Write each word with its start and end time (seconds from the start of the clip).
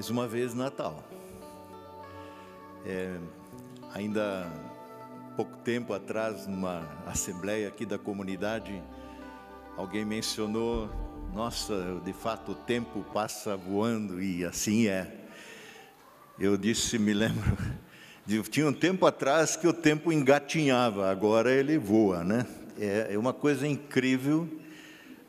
Mais 0.00 0.08
uma 0.08 0.26
vez 0.26 0.54
Natal. 0.54 1.04
É, 2.86 3.18
ainda 3.92 4.50
pouco 5.36 5.58
tempo 5.58 5.92
atrás, 5.92 6.46
numa 6.46 6.88
assembleia 7.06 7.68
aqui 7.68 7.84
da 7.84 7.98
comunidade, 7.98 8.82
alguém 9.76 10.02
mencionou: 10.06 10.88
nossa, 11.34 12.00
de 12.02 12.14
fato 12.14 12.52
o 12.52 12.54
tempo 12.54 13.04
passa 13.12 13.58
voando 13.58 14.22
e 14.22 14.42
assim 14.42 14.86
é. 14.86 15.26
Eu 16.38 16.56
disse, 16.56 16.98
me 16.98 17.12
lembro, 17.12 17.58
tinha 18.50 18.66
um 18.66 18.72
tempo 18.72 19.04
atrás 19.04 19.54
que 19.54 19.68
o 19.68 19.72
tempo 19.74 20.10
engatinhava, 20.10 21.10
agora 21.10 21.52
ele 21.52 21.76
voa, 21.76 22.24
né? 22.24 22.46
É, 22.78 23.08
é 23.10 23.18
uma 23.18 23.34
coisa 23.34 23.66
incrível 23.68 24.48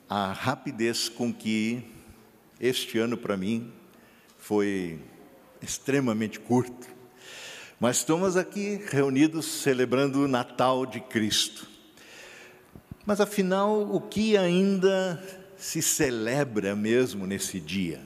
a 0.07 0.31
rapidez 0.31 1.09
com 1.09 1.33
que 1.33 1.83
este 2.57 2.97
ano 2.99 3.17
para 3.17 3.35
mim 3.35 3.80
foi 4.51 4.99
extremamente 5.61 6.37
curto. 6.37 6.85
Mas 7.79 7.99
estamos 7.99 8.35
aqui 8.35 8.81
reunidos 8.89 9.45
celebrando 9.45 10.25
o 10.25 10.27
Natal 10.27 10.85
de 10.85 10.99
Cristo. 10.99 11.65
Mas 13.05 13.21
afinal, 13.21 13.83
o 13.83 14.01
que 14.01 14.35
ainda 14.35 15.23
se 15.55 15.81
celebra 15.81 16.75
mesmo 16.75 17.25
nesse 17.25 17.61
dia? 17.61 18.01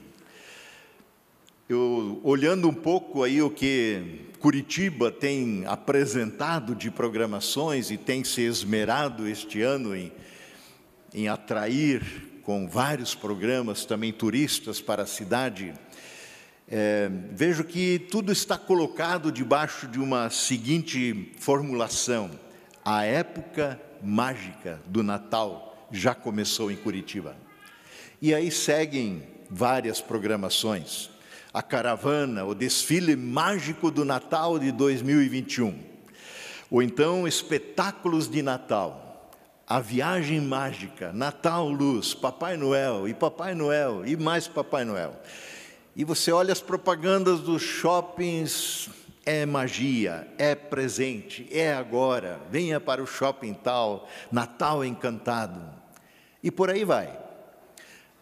Eu 1.67 2.21
olhando 2.23 2.69
um 2.69 2.75
pouco 2.75 3.23
aí 3.23 3.41
o 3.41 3.49
que 3.49 4.27
Curitiba 4.37 5.09
tem 5.09 5.65
apresentado 5.65 6.75
de 6.75 6.91
programações 6.91 7.89
e 7.89 7.97
tem 7.97 8.23
se 8.23 8.41
esmerado 8.41 9.27
este 9.27 9.63
ano 9.63 9.95
em, 9.95 10.11
em 11.11 11.27
atrair 11.27 12.03
com 12.43 12.69
vários 12.69 13.15
programas 13.15 13.83
também 13.83 14.13
turistas 14.13 14.79
para 14.79 15.01
a 15.01 15.07
cidade, 15.07 15.73
é, 16.67 17.09
vejo 17.31 17.63
que 17.63 17.99
tudo 17.99 18.31
está 18.31 18.57
colocado 18.57 19.31
debaixo 19.31 19.87
de 19.87 19.99
uma 19.99 20.29
seguinte 20.29 21.31
formulação: 21.39 22.31
a 22.83 23.03
época 23.03 23.79
mágica 24.01 24.81
do 24.87 25.03
Natal 25.03 25.87
já 25.91 26.15
começou 26.15 26.71
em 26.71 26.75
Curitiba. 26.75 27.35
E 28.21 28.33
aí 28.33 28.49
seguem 28.49 29.23
várias 29.49 30.01
programações. 30.01 31.11
A 31.53 31.61
caravana, 31.61 32.43
o 32.43 32.55
desfile 32.55 33.15
mágico 33.15 33.91
do 33.91 34.03
Natal 34.03 34.57
de 34.57 34.71
2021. 34.71 35.77
Ou 36.71 36.81
então 36.81 37.27
espetáculos 37.27 38.27
de 38.27 38.41
Natal, 38.41 39.31
a 39.67 39.79
viagem 39.79 40.41
mágica, 40.41 41.13
Natal 41.13 41.69
Luz, 41.69 42.13
Papai 42.13 42.57
Noel 42.57 43.07
e 43.07 43.13
Papai 43.13 43.53
Noel 43.53 44.03
e 44.05 44.17
mais 44.17 44.47
Papai 44.47 44.83
Noel 44.83 45.15
e 45.95 46.03
você 46.03 46.31
olha 46.31 46.51
as 46.51 46.59
propagandas 46.59 47.39
dos 47.39 47.61
shoppings, 47.61 48.89
é 49.25 49.45
magia, 49.45 50.27
é 50.37 50.53
presente, 50.53 51.47
é 51.51 51.73
agora, 51.73 52.41
venha 52.51 52.81
para 52.81 53.01
o 53.01 53.07
shopping 53.07 53.53
tal, 53.53 54.07
Natal 54.29 54.83
encantado. 54.83 55.61
E 56.43 56.51
por 56.51 56.69
aí 56.69 56.83
vai. 56.83 57.17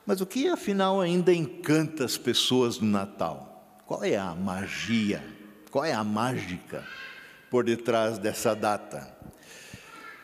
Mas 0.06 0.22
o 0.22 0.26
que 0.26 0.48
afinal 0.48 1.02
ainda 1.02 1.34
encanta 1.34 2.06
as 2.06 2.16
pessoas 2.16 2.80
no 2.80 2.88
Natal? 2.88 3.82
Qual 3.88 4.04
é 4.04 4.18
a 4.18 4.36
magia? 4.36 5.24
Qual 5.72 5.84
é 5.84 5.94
a 5.94 6.04
mágica 6.04 6.86
por 7.50 7.64
detrás 7.64 8.20
dessa 8.20 8.56
data? 8.56 9.12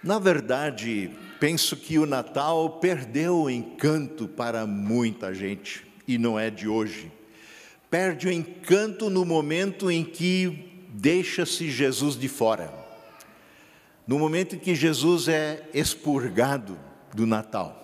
Na 0.04 0.20
verdade, 0.20 1.12
penso 1.40 1.76
que 1.76 1.98
o 1.98 2.06
Natal 2.06 2.80
perdeu 2.80 3.44
o 3.44 3.50
encanto 3.50 4.28
para 4.28 4.68
muita 4.68 5.34
gente, 5.34 5.86
e 6.08 6.18
não 6.18 6.40
é 6.40 6.50
de 6.50 6.68
hoje 6.68 7.19
perde 7.90 8.28
o 8.28 8.32
encanto 8.32 9.10
no 9.10 9.26
momento 9.26 9.90
em 9.90 10.04
que 10.04 10.86
deixa-se 10.90 11.70
Jesus 11.70 12.18
de 12.18 12.28
fora. 12.28 12.72
No 14.08 14.20
momento 14.20 14.56
em 14.56 14.60
que 14.60 14.76
Jesus 14.76 15.28
é 15.28 15.70
expurgado 15.74 16.78
do 17.14 17.26
Natal. 17.26 17.76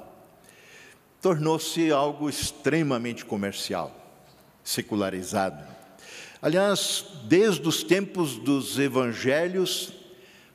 Tornou-se 1.22 1.92
algo 1.92 2.30
extremamente 2.30 3.26
comercial, 3.26 3.92
secularizado. 4.64 5.64
Aliás, 6.42 7.06
desde 7.24 7.68
os 7.68 7.84
tempos 7.84 8.38
dos 8.38 8.78
evangelhos, 8.78 9.94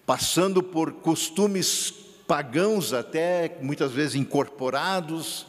passando 0.06 0.62
por 0.62 0.92
costumes 0.92 1.92
pagãos 2.26 2.92
até 2.92 3.58
muitas 3.60 3.90
vezes 3.90 4.14
incorporados, 4.14 5.46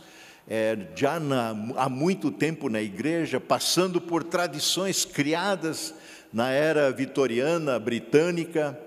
é, 0.47 0.77
já 0.95 1.19
na, 1.19 1.55
há 1.77 1.87
muito 1.87 2.31
tempo 2.31 2.69
na 2.69 2.81
igreja, 2.81 3.39
passando 3.39 4.01
por 4.01 4.23
tradições 4.23 5.05
criadas 5.05 5.93
na 6.31 6.49
era 6.49 6.91
vitoriana 6.91 7.79
britânica. 7.79 8.77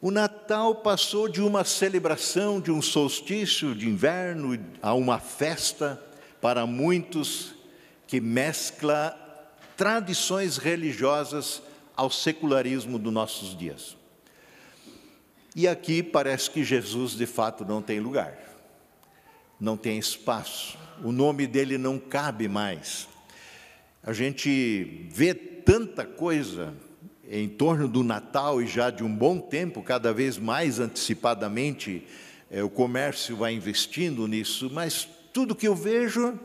O 0.00 0.10
Natal 0.10 0.76
passou 0.76 1.28
de 1.28 1.40
uma 1.40 1.64
celebração 1.64 2.60
de 2.60 2.70
um 2.70 2.82
solstício 2.82 3.74
de 3.74 3.88
inverno 3.88 4.58
a 4.80 4.94
uma 4.94 5.18
festa 5.18 6.02
para 6.40 6.66
muitos 6.66 7.54
que 8.06 8.20
mescla 8.20 9.16
tradições 9.76 10.56
religiosas 10.56 11.62
ao 11.96 12.10
secularismo 12.10 12.98
dos 12.98 13.12
nossos 13.12 13.56
dias. 13.56 13.96
E 15.54 15.68
aqui 15.68 16.02
parece 16.02 16.50
que 16.50 16.64
Jesus 16.64 17.12
de 17.12 17.26
fato 17.26 17.64
não 17.64 17.82
tem 17.82 18.00
lugar 18.00 18.51
não 19.62 19.76
tem 19.76 19.96
espaço, 19.96 20.76
o 21.04 21.12
nome 21.12 21.46
dele 21.46 21.78
não 21.78 21.96
cabe 21.96 22.48
mais. 22.48 23.06
A 24.02 24.12
gente 24.12 25.06
vê 25.08 25.32
tanta 25.32 26.04
coisa 26.04 26.74
em 27.30 27.48
torno 27.48 27.86
do 27.86 28.02
Natal 28.02 28.60
e 28.60 28.66
já 28.66 28.90
de 28.90 29.04
um 29.04 29.16
bom 29.16 29.38
tempo, 29.38 29.80
cada 29.80 30.12
vez 30.12 30.36
mais 30.36 30.80
antecipadamente, 30.80 32.04
é, 32.50 32.60
o 32.64 32.68
comércio 32.68 33.36
vai 33.36 33.54
investindo 33.54 34.26
nisso, 34.26 34.68
mas 34.68 35.08
tudo 35.32 35.54
que 35.54 35.68
eu 35.68 35.76
vejo, 35.76 36.36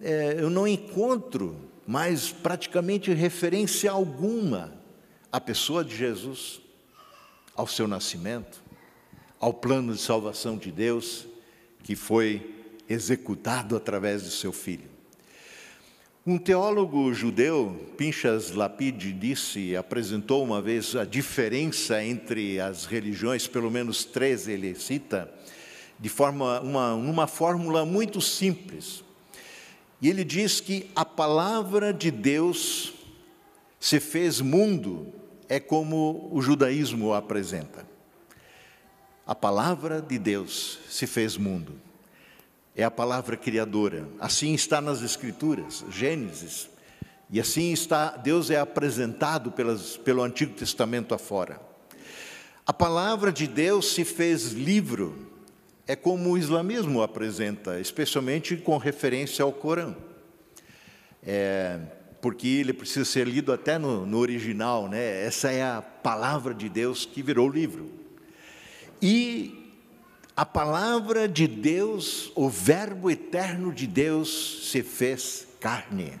é, 0.00 0.34
eu 0.36 0.50
não 0.50 0.66
encontro 0.66 1.56
mais 1.86 2.32
praticamente 2.32 3.12
referência 3.12 3.88
alguma 3.88 4.74
à 5.30 5.40
pessoa 5.40 5.84
de 5.84 5.94
Jesus, 5.94 6.60
ao 7.54 7.68
seu 7.68 7.86
nascimento, 7.86 8.60
ao 9.38 9.54
plano 9.54 9.94
de 9.94 10.00
salvação 10.00 10.56
de 10.56 10.72
Deus 10.72 11.30
que 11.82 11.96
foi 11.96 12.54
executado 12.88 13.76
através 13.76 14.22
de 14.22 14.30
seu 14.30 14.52
filho. 14.52 14.90
Um 16.24 16.38
teólogo 16.38 17.12
judeu, 17.12 17.92
Pinchas 17.96 18.52
Lapide, 18.52 19.12
disse, 19.12 19.74
apresentou 19.74 20.44
uma 20.44 20.62
vez 20.62 20.94
a 20.94 21.04
diferença 21.04 22.02
entre 22.04 22.60
as 22.60 22.84
religiões, 22.84 23.48
pelo 23.48 23.70
menos 23.70 24.04
três 24.04 24.46
ele 24.46 24.74
cita, 24.74 25.32
de 25.98 26.08
forma 26.08 26.60
uma, 26.60 26.94
uma 26.94 27.26
fórmula 27.26 27.84
muito 27.84 28.20
simples. 28.20 29.02
E 30.00 30.08
ele 30.08 30.24
diz 30.24 30.60
que 30.60 30.90
a 30.94 31.04
palavra 31.04 31.92
de 31.92 32.10
Deus 32.10 32.92
se 33.82 33.98
fez 33.98 34.40
mundo, 34.40 35.12
é 35.48 35.58
como 35.58 36.28
o 36.30 36.40
judaísmo 36.40 37.12
apresenta. 37.12 37.84
A 39.24 39.34
palavra 39.36 40.02
de 40.02 40.18
Deus 40.18 40.80
se 40.88 41.06
fez 41.06 41.36
mundo. 41.36 41.74
É 42.74 42.82
a 42.82 42.90
palavra 42.90 43.36
criadora. 43.36 44.08
Assim 44.18 44.52
está 44.52 44.80
nas 44.80 45.00
Escrituras, 45.00 45.84
Gênesis. 45.90 46.68
E 47.30 47.40
assim 47.40 47.72
está, 47.72 48.16
Deus 48.16 48.50
é 48.50 48.58
apresentado 48.58 49.52
pelas, 49.52 49.96
pelo 49.96 50.22
Antigo 50.22 50.54
Testamento 50.54 51.14
afora. 51.14 51.60
A 52.66 52.72
palavra 52.72 53.32
de 53.32 53.46
Deus 53.46 53.92
se 53.92 54.04
fez 54.04 54.52
livro, 54.52 55.30
é 55.86 55.94
como 55.94 56.30
o 56.30 56.38
islamismo 56.38 57.00
apresenta, 57.00 57.80
especialmente 57.80 58.56
com 58.56 58.76
referência 58.76 59.44
ao 59.44 59.52
Corão. 59.52 59.96
É, 61.24 61.78
porque 62.20 62.48
ele 62.48 62.72
precisa 62.72 63.04
ser 63.04 63.26
lido 63.26 63.52
até 63.52 63.78
no, 63.78 64.04
no 64.04 64.18
original, 64.18 64.88
né? 64.88 65.24
Essa 65.24 65.50
é 65.52 65.62
a 65.62 65.80
palavra 65.80 66.52
de 66.52 66.68
Deus 66.68 67.06
que 67.06 67.22
virou 67.22 67.48
livro. 67.48 68.01
E 69.02 69.74
a 70.36 70.46
palavra 70.46 71.28
de 71.28 71.48
Deus, 71.48 72.30
o 72.36 72.48
Verbo 72.48 73.10
eterno 73.10 73.72
de 73.72 73.84
Deus 73.84 74.68
se 74.70 74.80
fez 74.80 75.48
carne. 75.58 76.20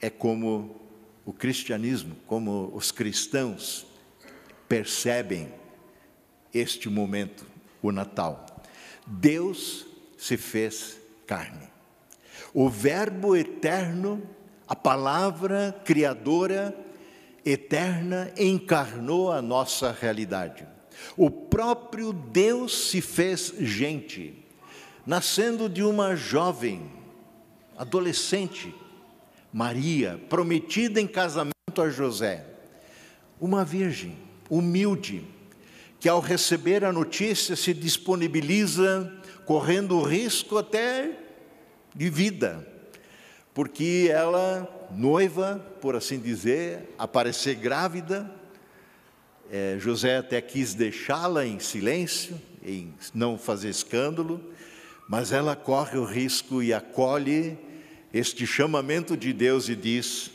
É 0.00 0.10
como 0.10 0.82
o 1.24 1.32
cristianismo, 1.32 2.16
como 2.26 2.72
os 2.74 2.90
cristãos 2.90 3.86
percebem 4.68 5.54
este 6.52 6.88
momento, 6.88 7.46
o 7.80 7.92
Natal. 7.92 8.46
Deus 9.06 9.86
se 10.18 10.36
fez 10.36 10.98
carne. 11.24 11.68
O 12.52 12.68
Verbo 12.68 13.36
eterno, 13.36 14.20
a 14.66 14.74
palavra 14.74 15.80
criadora 15.84 16.76
eterna, 17.44 18.32
encarnou 18.36 19.30
a 19.30 19.40
nossa 19.40 19.92
realidade. 19.92 20.66
O 21.16 21.30
próprio 21.30 22.12
Deus 22.12 22.88
se 22.90 23.00
fez 23.00 23.54
gente, 23.58 24.34
nascendo 25.06 25.68
de 25.68 25.82
uma 25.82 26.16
jovem, 26.16 26.90
adolescente, 27.76 28.74
Maria, 29.52 30.20
prometida 30.28 31.00
em 31.00 31.06
casamento 31.06 31.52
a 31.78 31.90
José, 31.90 32.46
uma 33.40 33.64
virgem 33.64 34.16
humilde, 34.48 35.24
que 36.00 36.08
ao 36.08 36.20
receber 36.20 36.84
a 36.84 36.92
notícia 36.92 37.54
se 37.54 37.72
disponibiliza, 37.74 39.12
correndo 39.44 39.96
o 39.96 40.02
risco 40.02 40.58
até 40.58 41.10
de 41.94 42.08
vida, 42.08 42.66
porque 43.54 44.08
ela, 44.10 44.88
noiva, 44.90 45.64
por 45.80 45.94
assim 45.94 46.18
dizer, 46.18 46.94
aparecer 46.98 47.56
grávida, 47.56 48.30
é, 49.52 49.76
José 49.78 50.16
até 50.16 50.40
quis 50.40 50.72
deixá-la 50.72 51.44
em 51.44 51.60
silêncio, 51.60 52.40
em 52.64 52.94
não 53.12 53.36
fazer 53.36 53.68
escândalo, 53.68 54.42
mas 55.06 55.30
ela 55.30 55.54
corre 55.54 55.98
o 55.98 56.06
risco 56.06 56.62
e 56.62 56.72
acolhe 56.72 57.58
este 58.14 58.46
chamamento 58.46 59.14
de 59.14 59.30
Deus 59.30 59.68
e 59.68 59.76
diz: 59.76 60.30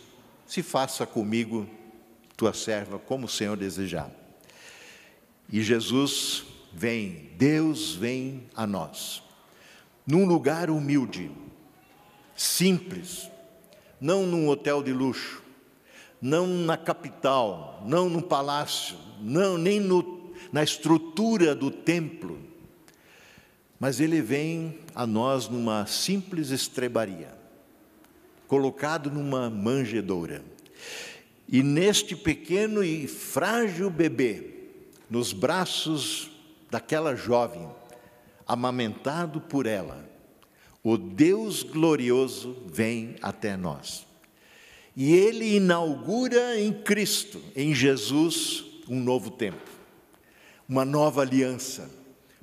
Se 0.46 0.62
faça 0.62 1.04
comigo, 1.04 1.68
tua 2.36 2.54
serva, 2.54 3.00
como 3.00 3.26
o 3.26 3.30
Senhor 3.30 3.58
desejar. 3.58 4.12
E 5.52 5.64
Jesus 5.64 6.44
vem, 6.72 7.32
Deus 7.40 7.96
vem 7.96 8.44
a 8.54 8.68
nós, 8.68 9.24
num 10.06 10.28
lugar 10.28 10.70
humilde, 10.70 11.32
simples, 12.36 13.32
não 14.00 14.28
num 14.28 14.48
hotel 14.48 14.84
de 14.84 14.94
luxo, 14.94 15.42
não 16.22 16.48
na 16.48 16.76
capital, 16.76 17.84
não 17.86 18.10
num 18.10 18.22
palácio, 18.22 18.98
não 19.22 19.58
nem 19.58 19.80
no, 19.80 20.34
na 20.52 20.64
estrutura 20.64 21.54
do 21.54 21.70
templo, 21.70 22.40
mas 23.80 24.00
ele 24.00 24.22
vem 24.22 24.80
a 24.96 25.06
nós 25.06 25.48
numa 25.48 25.86
simples 25.86 26.50
estrebaria, 26.50 27.38
colocado 28.48 29.12
numa 29.12 29.50
manjedoura. 29.50 30.44
E 31.48 31.62
neste 31.62 32.16
pequeno 32.16 32.84
e 32.84 33.08
frágil 33.08 33.90
bebê, 33.90 34.56
nos 35.10 35.32
braços 35.32 36.32
daquela 36.70 37.16
jovem, 37.16 37.70
amamentado 38.46 39.40
por 39.42 39.66
ela, 39.66 40.10
o 40.84 40.98
Deus 40.98 41.64
glorioso 41.64 42.64
vem 42.66 43.16
até 43.22 43.56
nós. 43.56 44.07
E 45.00 45.14
ele 45.14 45.58
inaugura 45.58 46.60
em 46.60 46.74
Cristo, 46.74 47.40
em 47.56 47.72
Jesus, 47.72 48.66
um 48.90 49.00
novo 49.00 49.30
tempo, 49.30 49.70
uma 50.68 50.84
nova 50.84 51.22
aliança, 51.22 51.88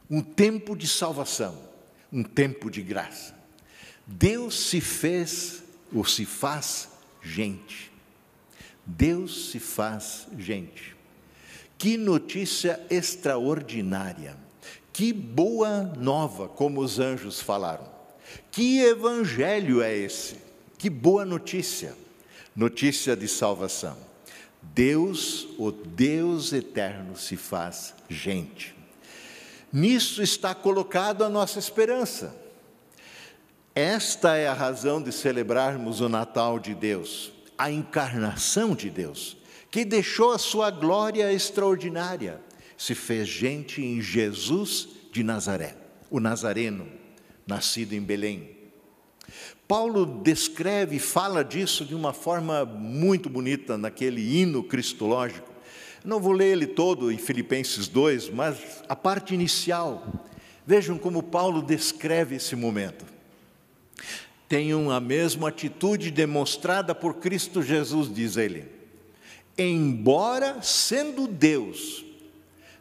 um 0.09 0.23
tempo 0.23 0.77
de 0.77 0.87
salvação, 0.87 1.59
um 2.12 2.23
tempo 2.23 2.71
de 2.71 2.81
graça. 2.81 3.35
Deus 4.06 4.56
se 4.56 4.81
fez 4.81 5.65
ou 5.93 6.05
se 6.05 6.25
faz 6.25 6.91
gente. 7.21 7.91
Deus 8.87 9.51
se 9.51 9.59
faz 9.59 10.29
gente. 10.39 10.95
Que 11.77 11.97
notícia 11.97 12.81
extraordinária. 12.89 14.37
Que 14.93 15.12
boa 15.12 15.93
nova, 15.99 16.47
como 16.47 16.81
os 16.81 17.01
anjos 17.01 17.41
falaram. 17.41 17.91
Que 18.53 18.79
evangelho 18.79 19.83
é 19.83 19.93
esse? 19.93 20.37
Que 20.79 20.89
boa 20.89 21.25
notícia. 21.25 22.04
Notícia 22.56 23.17
de 23.17 23.27
salvação. 23.27 23.97
Deus, 24.62 25.49
o 25.59 25.73
Deus 25.73 26.53
eterno, 26.53 27.17
se 27.17 27.37
faz 27.37 27.95
gente. 28.09 28.75
Nisso 29.73 30.23
está 30.23 30.55
colocado 30.55 31.25
a 31.25 31.29
nossa 31.29 31.59
esperança. 31.59 32.35
Esta 33.75 34.37
é 34.37 34.47
a 34.47 34.53
razão 34.53 35.03
de 35.03 35.11
celebrarmos 35.11 36.01
o 36.01 36.09
Natal 36.09 36.61
de 36.61 36.77
Deus, 36.77 37.33
a 37.59 37.73
encarnação 37.73 38.73
de 38.75 38.89
Deus, 38.89 39.37
que 39.69 39.85
deixou 39.85 40.31
a 40.31 40.39
sua 40.39 40.71
glória 40.71 41.33
extraordinária, 41.33 42.41
se 42.79 42.95
fez 42.95 43.27
gente 43.27 43.83
em 43.83 44.01
Jesus 44.01 44.89
de 45.11 45.25
Nazaré, 45.25 45.77
o 46.09 46.21
Nazareno, 46.21 46.87
nascido 47.45 47.95
em 47.95 48.01
Belém. 48.01 48.54
Paulo 49.66 50.05
descreve 50.22 50.96
e 50.96 51.00
fala 51.00 51.43
disso 51.43 51.87
de 51.87 51.94
uma 51.94 52.12
forma 52.12 52.66
muito 52.66 53.31
bonita 53.31 53.78
naquele 53.78 54.20
hino 54.20 54.62
cristológico. 54.62 55.50
Não 56.05 56.20
vou 56.20 56.32
ler 56.32 56.52
ele 56.52 56.66
todo 56.66 57.11
em 57.11 57.16
Filipenses 57.16 57.88
2, 57.88 58.28
mas 58.28 58.58
a 58.87 58.94
parte 58.94 59.32
inicial. 59.32 60.06
Vejam 60.66 60.99
como 60.99 61.22
Paulo 61.22 61.62
descreve 61.62 62.37
esse 62.37 62.55
momento. 62.55 63.06
Tenham 64.46 64.90
a 64.90 65.00
mesma 65.00 65.49
atitude 65.49 66.10
demonstrada 66.10 66.94
por 66.94 67.14
Cristo 67.14 67.62
Jesus, 67.62 68.12
diz 68.12 68.37
ele. 68.37 68.67
Embora 69.56 70.60
sendo 70.60 71.26
Deus, 71.26 72.05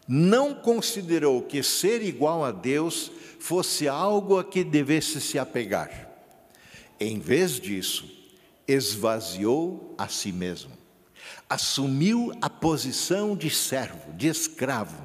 não 0.05 0.53
considerou 0.53 1.41
que 1.41 1.63
ser 1.63 2.03
igual 2.03 2.43
a 2.43 2.51
Deus 2.51 3.09
fosse 3.39 3.87
algo 3.87 4.37
a 4.37 4.43
que 4.43 4.65
devesse 4.65 5.21
se 5.21 5.39
apegar 5.39 6.02
em 6.99 7.19
vez 7.19 7.59
disso, 7.59 8.09
esvaziou 8.67 9.93
a 9.97 10.07
si 10.07 10.31
mesmo, 10.31 10.71
assumiu 11.49 12.31
a 12.41 12.49
posição 12.49 13.35
de 13.35 13.49
servo, 13.49 14.13
de 14.13 14.27
escravo, 14.27 15.03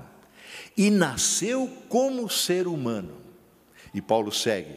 e 0.76 0.90
nasceu 0.90 1.68
como 1.88 2.28
ser 2.28 2.66
humano. 2.66 3.16
E 3.92 4.00
Paulo 4.00 4.30
segue: 4.30 4.76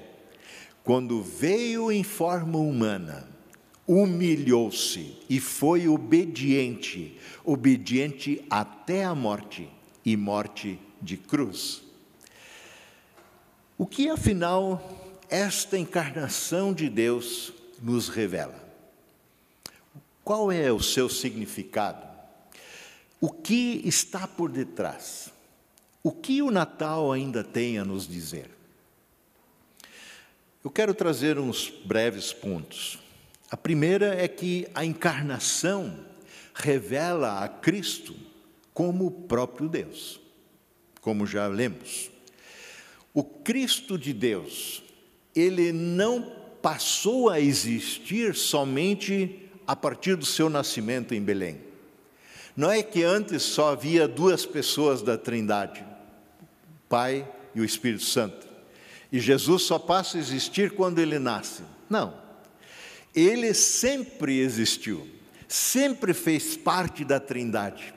quando 0.83 1.21
veio 1.21 1.91
em 1.91 2.03
forma 2.03 2.57
humana, 2.57 3.29
humilhou-se 3.87 5.17
e 5.29 5.39
foi 5.39 5.87
obediente, 5.87 7.17
obediente 7.43 8.43
até 8.49 9.03
a 9.03 9.13
morte 9.13 9.69
e 10.03 10.15
morte 10.17 10.79
de 11.01 11.17
cruz. 11.17 11.83
O 13.77 13.85
que 13.85 14.09
afinal 14.09 15.00
esta 15.31 15.77
encarnação 15.77 16.73
de 16.73 16.89
Deus 16.89 17.53
nos 17.81 18.09
revela. 18.09 18.61
Qual 20.25 20.51
é 20.51 20.69
o 20.73 20.83
seu 20.83 21.07
significado? 21.07 22.05
O 23.21 23.31
que 23.31 23.81
está 23.85 24.27
por 24.27 24.51
detrás? 24.51 25.31
O 26.03 26.11
que 26.11 26.41
o 26.41 26.51
Natal 26.51 27.13
ainda 27.13 27.45
tem 27.45 27.79
a 27.79 27.85
nos 27.85 28.05
dizer? 28.05 28.49
Eu 30.63 30.69
quero 30.69 30.93
trazer 30.93 31.39
uns 31.39 31.69
breves 31.69 32.33
pontos. 32.33 32.99
A 33.49 33.55
primeira 33.55 34.13
é 34.13 34.27
que 34.27 34.67
a 34.75 34.83
encarnação 34.83 36.05
revela 36.53 37.41
a 37.41 37.47
Cristo 37.47 38.15
como 38.73 39.07
o 39.07 39.11
próprio 39.11 39.69
Deus, 39.69 40.19
como 40.99 41.25
já 41.25 41.47
lemos. 41.47 42.11
O 43.13 43.23
Cristo 43.23 43.97
de 43.97 44.13
Deus 44.13 44.83
ele 45.35 45.71
não 45.71 46.31
passou 46.61 47.29
a 47.29 47.39
existir 47.39 48.35
somente 48.35 49.49
a 49.65 49.75
partir 49.75 50.15
do 50.15 50.25
seu 50.25 50.49
nascimento 50.49 51.13
em 51.13 51.21
Belém. 51.21 51.61
Não 52.55 52.69
é 52.69 52.83
que 52.83 53.03
antes 53.03 53.43
só 53.43 53.71
havia 53.71 54.07
duas 54.07 54.45
pessoas 54.45 55.01
da 55.01 55.17
Trindade, 55.17 55.81
o 55.81 56.89
Pai 56.89 57.27
e 57.55 57.61
o 57.61 57.65
Espírito 57.65 58.03
Santo, 58.03 58.47
e 59.11 59.19
Jesus 59.19 59.63
só 59.63 59.79
passa 59.79 60.17
a 60.17 60.19
existir 60.19 60.71
quando 60.71 60.99
ele 60.99 61.19
nasce. 61.19 61.63
Não. 61.89 62.13
Ele 63.13 63.53
sempre 63.53 64.39
existiu, 64.39 65.07
sempre 65.47 66.13
fez 66.13 66.55
parte 66.55 67.03
da 67.03 67.19
Trindade. 67.19 67.93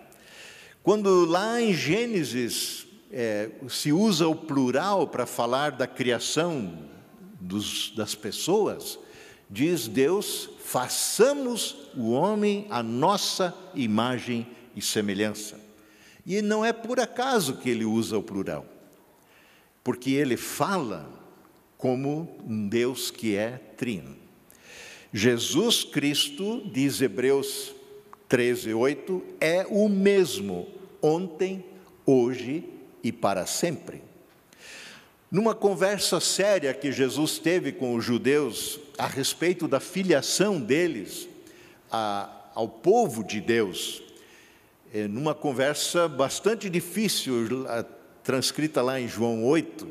Quando 0.83 1.25
lá 1.25 1.61
em 1.61 1.73
Gênesis 1.73 2.87
é, 3.13 3.51
se 3.69 3.93
usa 3.93 4.27
o 4.27 4.35
plural 4.35 5.07
para 5.07 5.25
falar 5.25 5.71
da 5.71 5.87
criação 5.87 6.94
dos, 7.45 7.93
das 7.95 8.15
pessoas, 8.15 8.99
diz 9.49 9.87
Deus: 9.87 10.49
façamos 10.65 11.77
o 11.97 12.11
homem 12.11 12.67
a 12.71 12.83
nossa 12.83 13.55
imagem 13.75 14.47
e 14.75 14.83
semelhança. 14.83 15.61
E 16.27 16.41
não 16.41 16.65
é 16.65 16.73
por 16.73 16.99
acaso 16.99 17.59
que 17.59 17.69
ele 17.69 17.85
usa 17.85 18.19
o 18.19 18.23
plural, 18.23 18.67
porque 19.83 20.11
ele 20.13 20.37
fala 20.37 21.09
como 21.77 22.37
um 22.47 22.67
Deus 22.67 23.11
que 23.11 23.37
é 23.37 23.59
trino. 23.77 24.17
Jesus 25.13 25.85
Cristo, 25.85 26.63
diz 26.73 27.01
Hebreus 27.01 27.75
13, 28.27 28.73
8, 28.73 29.23
é 29.39 29.67
o 29.69 29.89
mesmo 29.89 30.67
ontem, 31.01 31.63
hoje 32.07 32.65
e 33.03 33.13
para 33.13 33.47
sempre. 33.47 34.03
Numa 35.35 35.53
conversa 35.53 36.21
séria 36.21 36.73
que 36.73 36.93
Jesus 36.93 37.41
teve 37.41 37.73
com 37.73 37.97
os 37.97 38.05
judeus 38.05 38.79
a 38.97 39.09
respeito 39.09 39.67
da 39.67 39.81
filiação 39.81 40.61
deles 40.61 41.29
a, 41.91 42.31
ao 42.55 42.69
povo 42.69 43.25
de 43.25 43.41
Deus, 43.41 44.01
é, 44.95 45.09
numa 45.09 45.35
conversa 45.35 46.07
bastante 46.07 46.71
difícil, 46.71 47.67
transcrita 48.23 48.81
lá 48.81 49.01
em 49.01 49.09
João 49.09 49.45
8, 49.45 49.89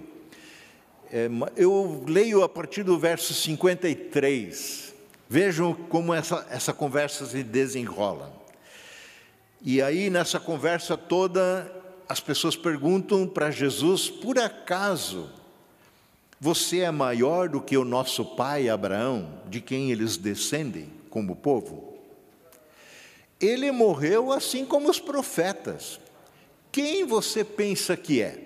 é, 1.12 1.30
eu 1.58 2.06
leio 2.08 2.42
a 2.42 2.48
partir 2.48 2.84
do 2.84 2.98
verso 2.98 3.34
53, 3.34 4.94
Vejam 5.28 5.74
como 5.74 6.14
essa, 6.14 6.48
essa 6.50 6.72
conversa 6.72 7.26
se 7.26 7.44
desenrola. 7.44 8.32
E 9.62 9.82
aí, 9.82 10.10
nessa 10.10 10.40
conversa 10.40 10.96
toda, 10.96 11.83
as 12.14 12.20
pessoas 12.20 12.56
perguntam 12.56 13.28
para 13.28 13.50
Jesus: 13.50 14.08
por 14.08 14.38
acaso 14.38 15.32
você 16.40 16.82
é 16.82 16.92
maior 16.92 17.50
do 17.50 17.60
que 17.60 17.76
o 17.76 17.84
nosso 17.84 18.24
pai 18.24 18.70
Abraão, 18.70 19.42
de 19.48 19.60
quem 19.60 19.92
eles 19.92 20.16
descendem 20.16 20.92
como 21.10 21.36
povo? 21.36 21.98
Ele 23.42 23.72
morreu 23.72 24.32
assim 24.32 24.64
como 24.64 24.92
os 24.92 25.00
profetas. 25.00 26.00
Quem 26.72 27.04
você 27.04 27.44
pensa 27.44 27.98
que 27.98 28.22
é? 28.22 28.40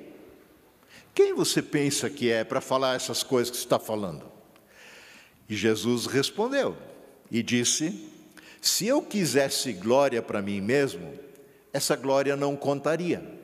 Quem 1.13 1.33
você 1.33 1.61
pensa 1.61 2.09
que 2.09 2.31
é 2.31 2.45
para 2.45 2.61
falar 2.61 2.95
essas 2.95 3.21
coisas 3.21 3.51
que 3.51 3.57
está 3.57 3.77
falando? 3.77 4.31
E 5.49 5.57
Jesus 5.57 6.05
respondeu 6.05 6.77
e 7.29 7.43
disse: 7.43 8.09
Se 8.61 8.87
eu 8.87 9.01
quisesse 9.01 9.73
glória 9.73 10.21
para 10.21 10.41
mim 10.41 10.61
mesmo, 10.61 11.13
essa 11.73 11.97
glória 11.97 12.37
não 12.37 12.55
contaria. 12.55 13.36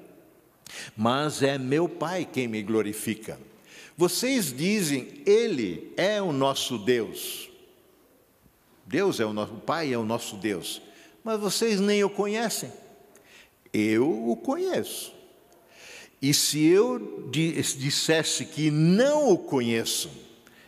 Mas 0.95 1.41
é 1.41 1.57
meu 1.57 1.87
Pai 1.87 2.27
quem 2.31 2.47
me 2.47 2.61
glorifica. 2.61 3.39
Vocês 3.95 4.51
dizem, 4.55 5.21
Ele 5.25 5.91
é 5.95 6.21
o 6.21 6.31
nosso 6.31 6.77
Deus. 6.77 7.49
Deus 8.85 9.19
é 9.19 9.25
o 9.25 9.33
nosso 9.33 9.53
o 9.53 9.59
Pai, 9.59 9.93
é 9.93 9.97
o 9.97 10.05
nosso 10.05 10.35
Deus. 10.35 10.81
Mas 11.23 11.39
vocês 11.39 11.79
nem 11.79 12.03
o 12.03 12.09
conhecem. 12.09 12.71
Eu 13.71 14.29
o 14.29 14.35
conheço. 14.35 15.13
E 16.21 16.33
se 16.33 16.63
eu 16.63 17.29
dissesse 17.29 18.45
que 18.45 18.71
não 18.71 19.29
o 19.29 19.37
conheço, 19.37 20.09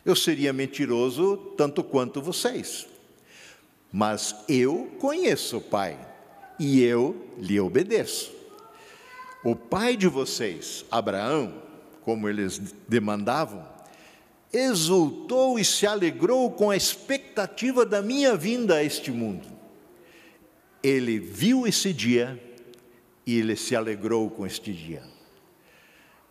eu 0.03 0.15
seria 0.15 0.51
mentiroso 0.51 1.37
tanto 1.57 1.83
quanto 1.83 2.21
vocês. 2.21 2.87
Mas 3.91 4.35
eu 4.49 4.91
conheço 4.99 5.57
o 5.57 5.61
Pai 5.61 5.97
e 6.59 6.83
eu 6.83 7.15
lhe 7.37 7.59
obedeço. 7.59 8.34
O 9.45 9.55
pai 9.55 9.95
de 9.95 10.07
vocês, 10.07 10.83
Abraão, 10.89 11.61
como 12.01 12.27
eles 12.27 12.57
demandavam, 12.87 13.63
exultou 14.51 15.59
e 15.59 15.63
se 15.63 15.85
alegrou 15.85 16.49
com 16.49 16.71
a 16.71 16.75
expectativa 16.75 17.85
da 17.85 18.01
minha 18.01 18.35
vinda 18.35 18.77
a 18.77 18.83
este 18.83 19.11
mundo. 19.11 19.47
Ele 20.81 21.19
viu 21.19 21.67
esse 21.67 21.93
dia 21.93 22.41
e 23.23 23.37
ele 23.37 23.55
se 23.55 23.75
alegrou 23.75 24.31
com 24.31 24.47
este 24.47 24.73
dia. 24.73 25.03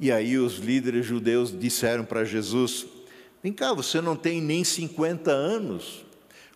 E 0.00 0.10
aí 0.10 0.36
os 0.36 0.56
líderes 0.56 1.06
judeus 1.06 1.56
disseram 1.56 2.04
para 2.04 2.24
Jesus: 2.24 2.84
Vem 3.40 3.52
cá, 3.52 3.72
você 3.72 4.00
não 4.00 4.16
tem 4.16 4.40
nem 4.40 4.64
50 4.64 5.30
anos. 5.30 6.04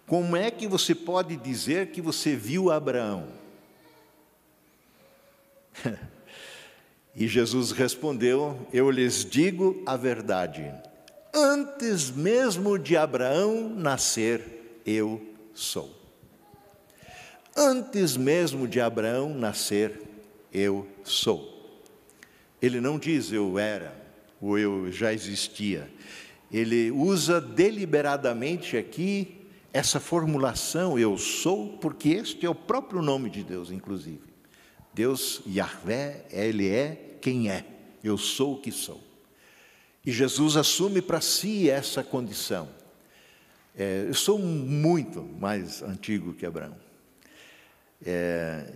Como 0.09 0.37
é 0.37 0.51
que 0.51 0.67
você 0.67 0.93
pode 0.93 1.37
dizer 1.37 1.93
que 1.93 2.01
você 2.01 2.35
viu 2.35 2.69
Abraão? 2.69 3.29
E 7.19 7.27
Jesus 7.27 7.73
respondeu: 7.73 8.57
Eu 8.73 8.89
lhes 8.93 9.25
digo 9.25 9.83
a 9.85 9.97
verdade. 9.97 10.73
Antes 11.35 12.13
mesmo 12.13 12.79
de 12.79 12.97
Abraão 12.97 13.69
nascer, 13.69 14.81
eu 14.87 15.21
sou. 15.53 15.93
Antes 17.57 18.17
mesmo 18.17 18.69
de 18.69 18.81
Abraão 18.81 19.35
nascer, 19.35 20.01
eu 20.53 20.87
sou. 21.03 21.83
Ele 22.63 22.81
não 22.81 23.01
diz 23.01 23.33
eu 23.33 23.59
era 23.59 23.93
ou 24.41 24.57
eu 24.57 24.93
já 24.93 25.13
existia. 25.13 25.91
Ele 26.53 26.93
usa 26.93 27.41
deliberadamente 27.41 28.77
aqui 28.77 29.45
essa 29.73 29.99
formulação 29.99 30.97
eu 30.97 31.19
sou, 31.19 31.79
porque 31.79 32.11
este 32.11 32.47
é 32.47 32.49
o 32.49 32.55
próprio 32.55 33.03
nome 33.03 33.29
de 33.29 33.43
Deus, 33.43 33.73
inclusive. 33.73 34.23
Deus, 34.95 35.43
Yahvé, 35.47 36.25
Ele 36.31 36.69
é 36.69 37.08
quem 37.21 37.51
é, 37.51 37.65
eu 38.03 38.17
sou 38.17 38.55
o 38.55 38.61
que 38.61 38.73
sou. 38.73 39.03
E 40.05 40.13
Jesus 40.13 40.57
assume 40.57 41.03
para 41.03 41.21
si 41.21 41.69
essa 41.69 42.03
condição. 42.03 42.69
É, 43.77 44.07
eu 44.09 44.15
sou 44.15 44.39
muito 44.39 45.23
mais 45.23 45.83
antigo 45.83 46.33
que 46.33 46.47
Abraão. 46.47 46.77
É, 48.05 48.73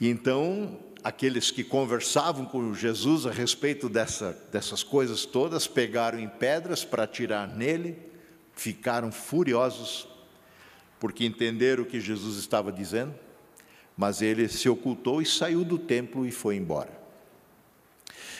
e 0.00 0.08
então, 0.08 0.78
aqueles 1.02 1.50
que 1.50 1.64
conversavam 1.64 2.44
com 2.44 2.74
Jesus 2.74 3.26
a 3.26 3.30
respeito 3.30 3.88
dessa, 3.88 4.32
dessas 4.52 4.82
coisas 4.82 5.24
todas, 5.24 5.66
pegaram 5.66 6.18
em 6.18 6.28
pedras 6.28 6.84
para 6.84 7.04
atirar 7.04 7.48
nele, 7.48 7.96
ficaram 8.54 9.10
furiosos, 9.10 10.06
porque 11.00 11.24
entenderam 11.24 11.84
o 11.84 11.86
que 11.86 12.00
Jesus 12.00 12.36
estava 12.36 12.70
dizendo 12.70 13.14
mas 13.96 14.22
ele 14.22 14.48
se 14.48 14.68
ocultou 14.68 15.20
e 15.20 15.26
saiu 15.26 15.64
do 15.64 15.78
templo 15.78 16.26
e 16.26 16.30
foi 16.30 16.56
embora. 16.56 17.01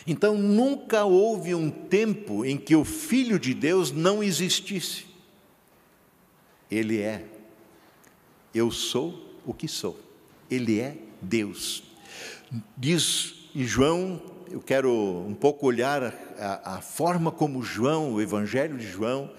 Então 0.06 0.36
nunca 0.36 1.04
houve 1.04 1.54
um 1.54 1.70
tempo 1.70 2.44
em 2.44 2.56
que 2.56 2.74
o 2.74 2.84
Filho 2.84 3.38
de 3.38 3.54
Deus 3.54 3.92
não 3.92 4.22
existisse. 4.22 5.06
Ele 6.70 7.00
é. 7.00 7.24
Eu 8.54 8.70
sou 8.70 9.36
o 9.46 9.54
que 9.54 9.68
sou. 9.68 9.98
Ele 10.50 10.80
é 10.80 10.96
Deus. 11.20 11.84
Diz 12.76 13.48
João, 13.54 14.20
eu 14.50 14.60
quero 14.60 14.90
um 14.90 15.34
pouco 15.34 15.66
olhar 15.66 16.02
a, 16.38 16.76
a 16.76 16.80
forma 16.80 17.30
como 17.30 17.62
João, 17.62 18.14
o 18.14 18.20
Evangelho 18.20 18.76
de 18.76 18.86
João, 18.86 19.30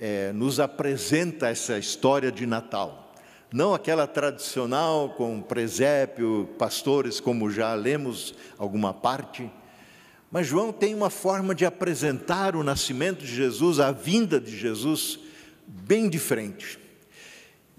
é, 0.00 0.32
nos 0.32 0.58
apresenta 0.58 1.48
essa 1.48 1.78
história 1.78 2.32
de 2.32 2.46
Natal 2.46 3.08
não 3.52 3.72
aquela 3.72 4.06
tradicional 4.06 5.10
com 5.10 5.40
presépio, 5.40 6.48
pastores, 6.58 7.18
como 7.18 7.50
já 7.50 7.72
lemos 7.74 8.34
alguma 8.58 8.92
parte, 8.92 9.50
mas 10.30 10.46
João 10.46 10.72
tem 10.72 10.94
uma 10.94 11.10
forma 11.10 11.54
de 11.54 11.64
apresentar 11.64 12.54
o 12.54 12.62
nascimento 12.62 13.24
de 13.24 13.34
Jesus, 13.34 13.80
a 13.80 13.90
vinda 13.90 14.38
de 14.38 14.56
Jesus, 14.56 15.18
bem 15.66 16.08
diferente. 16.08 16.78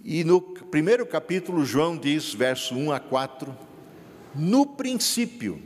E 0.04 0.24
no 0.24 0.42
primeiro 0.42 1.06
capítulo, 1.06 1.64
João 1.64 1.98
diz, 1.98 2.34
verso 2.34 2.74
1 2.76 2.92
a 2.92 3.00
4: 3.00 3.56
No 4.34 4.66
princípio, 4.66 5.62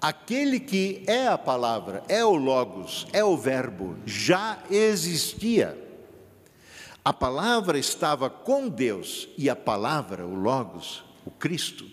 aquele 0.00 0.60
que 0.60 1.02
é 1.06 1.26
a 1.26 1.38
palavra, 1.38 2.02
é 2.08 2.24
o 2.24 2.34
Logos, 2.34 3.06
é 3.12 3.24
o 3.24 3.36
Verbo, 3.36 3.96
já 4.04 4.58
existia. 4.70 5.82
A 7.04 7.12
palavra 7.12 7.78
estava 7.78 8.28
com 8.28 8.68
Deus 8.68 9.28
e 9.38 9.48
a 9.48 9.56
palavra, 9.56 10.26
o 10.26 10.34
Logos, 10.34 11.04
o 11.24 11.30
Cristo, 11.30 11.86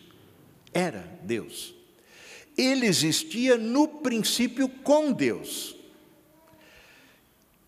era 0.74 1.20
Deus. 1.22 1.73
Ele 2.58 2.86
existia 2.86 3.58
no 3.58 3.88
princípio 3.88 4.70
com 4.70 5.12
Deus. 5.12 5.76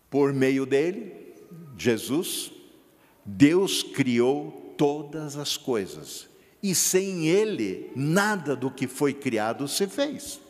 Por 0.08 0.32
meio 0.32 0.64
dele, 0.64 1.12
Jesus, 1.76 2.52
Deus 3.24 3.82
criou 3.82 4.74
todas 4.76 5.36
as 5.36 5.56
coisas. 5.56 6.28
E 6.62 6.74
sem 6.74 7.26
ele, 7.26 7.90
nada 7.94 8.54
do 8.56 8.70
que 8.70 8.86
foi 8.86 9.12
criado 9.12 9.66
se 9.68 9.86
fez. 9.86 10.40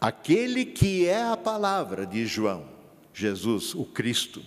Aquele 0.00 0.64
que 0.64 1.06
é 1.06 1.22
a 1.22 1.36
palavra 1.36 2.06
de 2.06 2.26
João, 2.26 2.66
Jesus, 3.12 3.74
o 3.74 3.84
Cristo, 3.84 4.42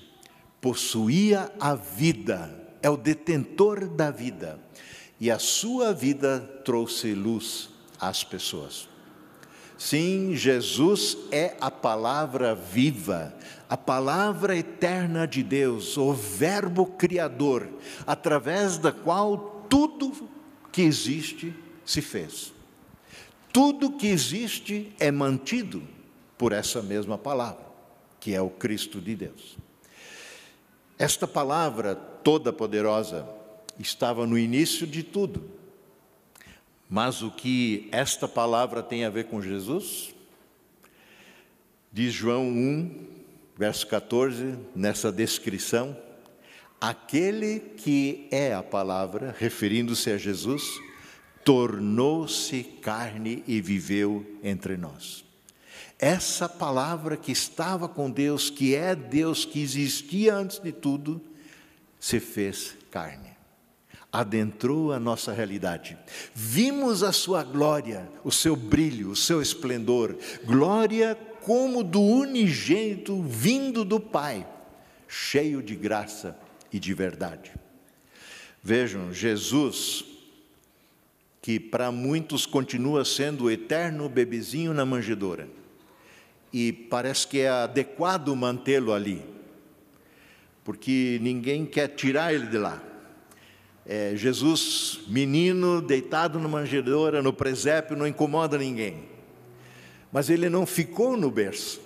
possuía 0.60 1.52
a 1.60 1.76
vida, 1.76 2.74
é 2.82 2.90
o 2.90 2.98
detentor 2.98 3.88
da 3.88 4.10
vida, 4.10 4.60
e 5.20 5.30
a 5.30 5.38
sua 5.38 5.94
vida 5.94 6.40
trouxe 6.66 7.14
luz 7.14 7.73
às 8.08 8.24
pessoas. 8.24 8.88
Sim, 9.78 10.36
Jesus 10.36 11.18
é 11.32 11.56
a 11.60 11.70
palavra 11.70 12.56
viva, 12.56 13.34
a 13.68 13.76
palavra 13.76 14.56
eterna 14.56 15.28
de 15.28 15.44
Deus, 15.44 15.98
o 15.98 16.14
Verbo 16.14 16.86
Criador, 16.86 17.68
através 18.06 18.78
da 18.78 18.92
qual 18.92 19.66
tudo 19.70 20.30
que 20.72 20.82
existe 20.82 21.54
se 21.86 22.02
fez. 22.02 22.54
Tudo 23.52 23.92
que 23.92 24.08
existe 24.08 24.94
é 25.00 25.12
mantido 25.12 25.84
por 26.38 26.52
essa 26.52 26.82
mesma 26.82 27.18
palavra, 27.18 27.66
que 28.20 28.34
é 28.34 28.42
o 28.42 28.50
Cristo 28.50 29.02
de 29.02 29.16
Deus. 29.16 29.58
Esta 30.98 31.28
palavra 31.28 31.96
toda 31.96 32.54
poderosa 32.54 33.28
estava 33.80 34.26
no 34.26 34.38
início 34.38 34.88
de 34.88 35.04
tudo. 35.04 35.63
Mas 36.94 37.24
o 37.24 37.32
que 37.32 37.90
esta 37.92 38.28
palavra 38.28 38.84
tem 38.84 39.04
a 39.04 39.10
ver 39.10 39.24
com 39.24 39.42
Jesus? 39.42 40.14
Diz 41.92 42.14
João 42.14 42.48
1, 42.48 43.08
verso 43.58 43.88
14, 43.88 44.60
nessa 44.76 45.12
descrição: 45.12 45.98
aquele 46.80 47.60
que 47.60 48.28
é 48.30 48.54
a 48.54 48.62
palavra, 48.62 49.36
referindo-se 49.40 50.12
a 50.12 50.20
Jesus, 50.20 50.62
tornou-se 51.44 52.64
carne 52.64 53.44
e 53.48 53.60
viveu 53.60 54.24
entre 54.44 54.78
nós. 54.78 55.26
Essa 55.98 56.48
palavra 56.48 57.18
que 57.18 57.32
estava 57.32 57.90
com 57.90 58.08
Deus, 58.12 58.52
que 58.52 58.76
é 58.76 58.96
Deus, 58.96 59.46
que 59.46 59.64
existia 59.64 60.36
antes 60.36 60.60
de 60.60 60.72
tudo, 60.72 61.20
se 62.00 62.20
fez 62.20 62.76
carne, 62.92 63.33
adentrou 64.14 64.94
a 64.94 65.00
nossa 65.00 65.34
realidade. 65.34 65.98
Vimos 66.36 67.02
a 67.02 67.12
sua 67.12 67.44
glória, 67.44 68.08
o 68.24 68.32
seu 68.32 68.56
brilho, 68.56 69.10
o 69.10 69.16
seu 69.16 69.42
esplendor, 69.42 70.16
glória 70.46 71.18
como 71.42 71.84
do 71.84 72.00
unigênito 72.00 73.24
vindo 73.24 73.84
do 73.84 74.00
Pai, 74.00 74.48
cheio 75.08 75.64
de 75.64 75.76
graça 75.76 76.38
e 76.72 76.80
de 76.80 76.94
verdade. 76.94 77.52
Vejam, 78.62 79.12
Jesus, 79.12 80.06
que 81.42 81.60
para 81.60 81.92
muitos 81.92 82.46
continua 82.46 83.04
sendo 83.04 83.46
o 83.46 83.52
eterno 83.52 84.08
bebezinho 84.08 84.76
na 84.76 84.86
manjedoura, 84.86 85.50
e 86.54 86.72
parece 86.72 87.28
que 87.28 87.40
é 87.40 87.50
adequado 87.50 88.34
mantê-lo 88.36 88.94
ali, 88.94 89.26
porque 90.64 91.18
ninguém 91.20 91.66
quer 91.66 91.88
tirar 91.88 92.32
ele 92.32 92.46
de 92.46 92.60
lá. 92.60 92.93
É, 93.86 94.14
Jesus, 94.16 95.02
menino, 95.08 95.82
deitado 95.82 96.40
na 96.40 96.48
manjedoura, 96.48 97.22
no 97.22 97.34
presépio, 97.34 97.98
não 97.98 98.08
incomoda 98.08 98.58
ninguém. 98.58 99.10
Mas 100.12 100.30
ele 100.30 100.50
não 100.50 100.66
ficou 100.66 101.18
no 101.18 101.30
berço. 101.30 101.82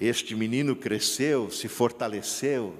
Este 0.00 0.34
menino 0.34 0.74
cresceu, 0.74 1.50
se 1.50 1.68
fortaleceu, 1.68 2.74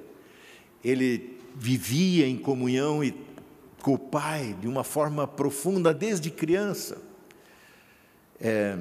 ele 0.83 1.39
vivia 1.55 2.27
em 2.27 2.37
comunhão 2.37 3.01
com 3.81 3.95
o 3.95 3.99
Pai 3.99 4.57
de 4.61 4.67
uma 4.67 4.83
forma 4.83 5.27
profunda 5.27 5.95
desde 5.95 6.31
criança. 6.31 7.01
É, 8.41 8.77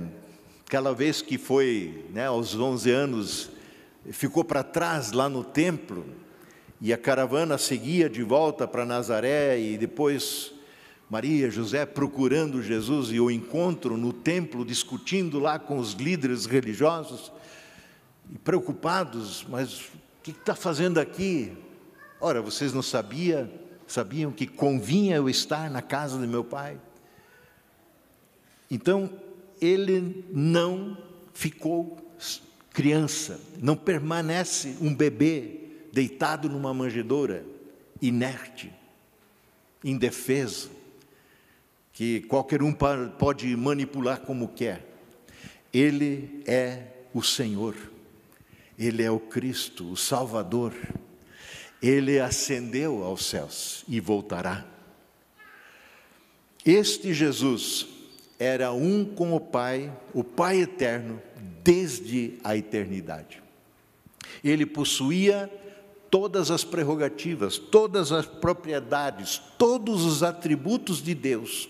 aquela 0.66 0.96
vez 0.96 1.22
que 1.22 1.38
foi, 1.38 2.06
né, 2.12 2.26
aos 2.28 2.56
11 2.56 2.90
anos, 2.90 3.52
ficou 4.12 4.44
para 4.44 4.64
trás 4.64 5.12
lá 5.12 5.30
no 5.30 5.44
templo 5.44 6.06
e 6.82 6.94
a 6.94 6.98
caravana 6.98 7.58
seguia 7.58 8.10
de 8.10 8.24
volta 8.24 8.68
para 8.68 8.86
Nazaré 8.86 9.60
e 9.60 9.78
depois 9.78 10.54
Maria, 11.10 11.50
José 11.50 11.86
procurando 11.86 12.62
Jesus 12.62 13.12
e 13.12 13.20
o 13.20 13.30
encontro 13.30 13.98
no 13.98 14.14
templo, 14.14 14.64
discutindo 14.64 15.40
lá 15.40 15.58
com 15.58 15.78
os 15.78 15.94
líderes 15.94 16.46
religiosos 16.46 17.32
e 18.32 18.38
preocupados, 18.38 19.46
mas 19.50 19.82
o 19.82 19.92
que 20.22 20.32
está 20.32 20.54
fazendo 20.56 21.00
aqui? 21.00 21.52
Ora, 22.22 22.42
vocês 22.42 22.72
não 22.74 22.84
sabiam, 22.84 23.50
sabiam 23.88 24.32
que 24.32 24.46
convinha 24.46 25.16
eu 25.16 25.28
estar 25.28 25.70
na 25.70 25.82
casa 25.82 26.18
de 26.20 26.28
meu 26.28 26.44
pai? 26.44 26.80
Então, 28.70 29.10
ele 29.60 30.24
não 30.32 30.96
ficou 31.34 31.98
criança, 32.72 33.40
não 33.60 33.76
permanece 33.76 34.78
um 34.80 34.94
bebê 34.94 35.69
deitado 35.91 36.50
numa 36.50 36.74
manjedoura, 36.74 37.46
inerte, 38.01 38.72
indefeso, 39.84 40.72
que 41.93 42.22
qualquer 42.22 42.62
um 42.62 42.74
pode 42.74 43.55
manipular 43.55 44.22
como 44.22 44.48
quer. 44.50 44.86
Ele 45.74 46.41
é 46.48 46.84
o 47.13 47.22
Senhor, 47.22 47.75
Ele 48.77 49.03
é 49.03 49.12
o 49.12 49.19
Cristo, 49.19 49.91
o 49.91 49.98
Salvador. 49.98 50.74
Ele 51.81 52.19
ascendeu 52.19 53.03
aos 53.03 53.25
céus 53.25 53.84
e 53.88 54.00
voltará. 54.00 54.65
Este 56.65 57.13
Jesus 57.13 57.88
era 58.38 58.72
um 58.72 59.05
com 59.05 59.36
o 59.36 59.39
Pai, 59.39 59.91
o 60.13 60.24
Pai 60.24 60.62
eterno, 60.62 61.22
desde 61.63 62.38
a 62.43 62.55
eternidade. 62.55 63.41
Ele 64.43 64.65
possuía 64.65 65.51
todas 66.10 66.51
as 66.51 66.63
prerrogativas, 66.63 67.58
todas 67.58 68.12
as 68.12 68.26
propriedades, 68.26 69.41
todos 69.58 70.04
os 70.06 70.24
atributos 70.24 71.02
de 71.02 71.13
Deus. 71.13 71.69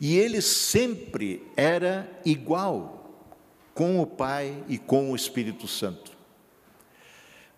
E 0.00 0.16
ele 0.16 0.40
sempre 0.40 1.42
era 1.56 2.10
igual 2.24 3.28
com 3.74 4.00
o 4.00 4.06
Pai 4.06 4.64
e 4.68 4.78
com 4.78 5.12
o 5.12 5.16
Espírito 5.16 5.68
Santo. 5.68 6.12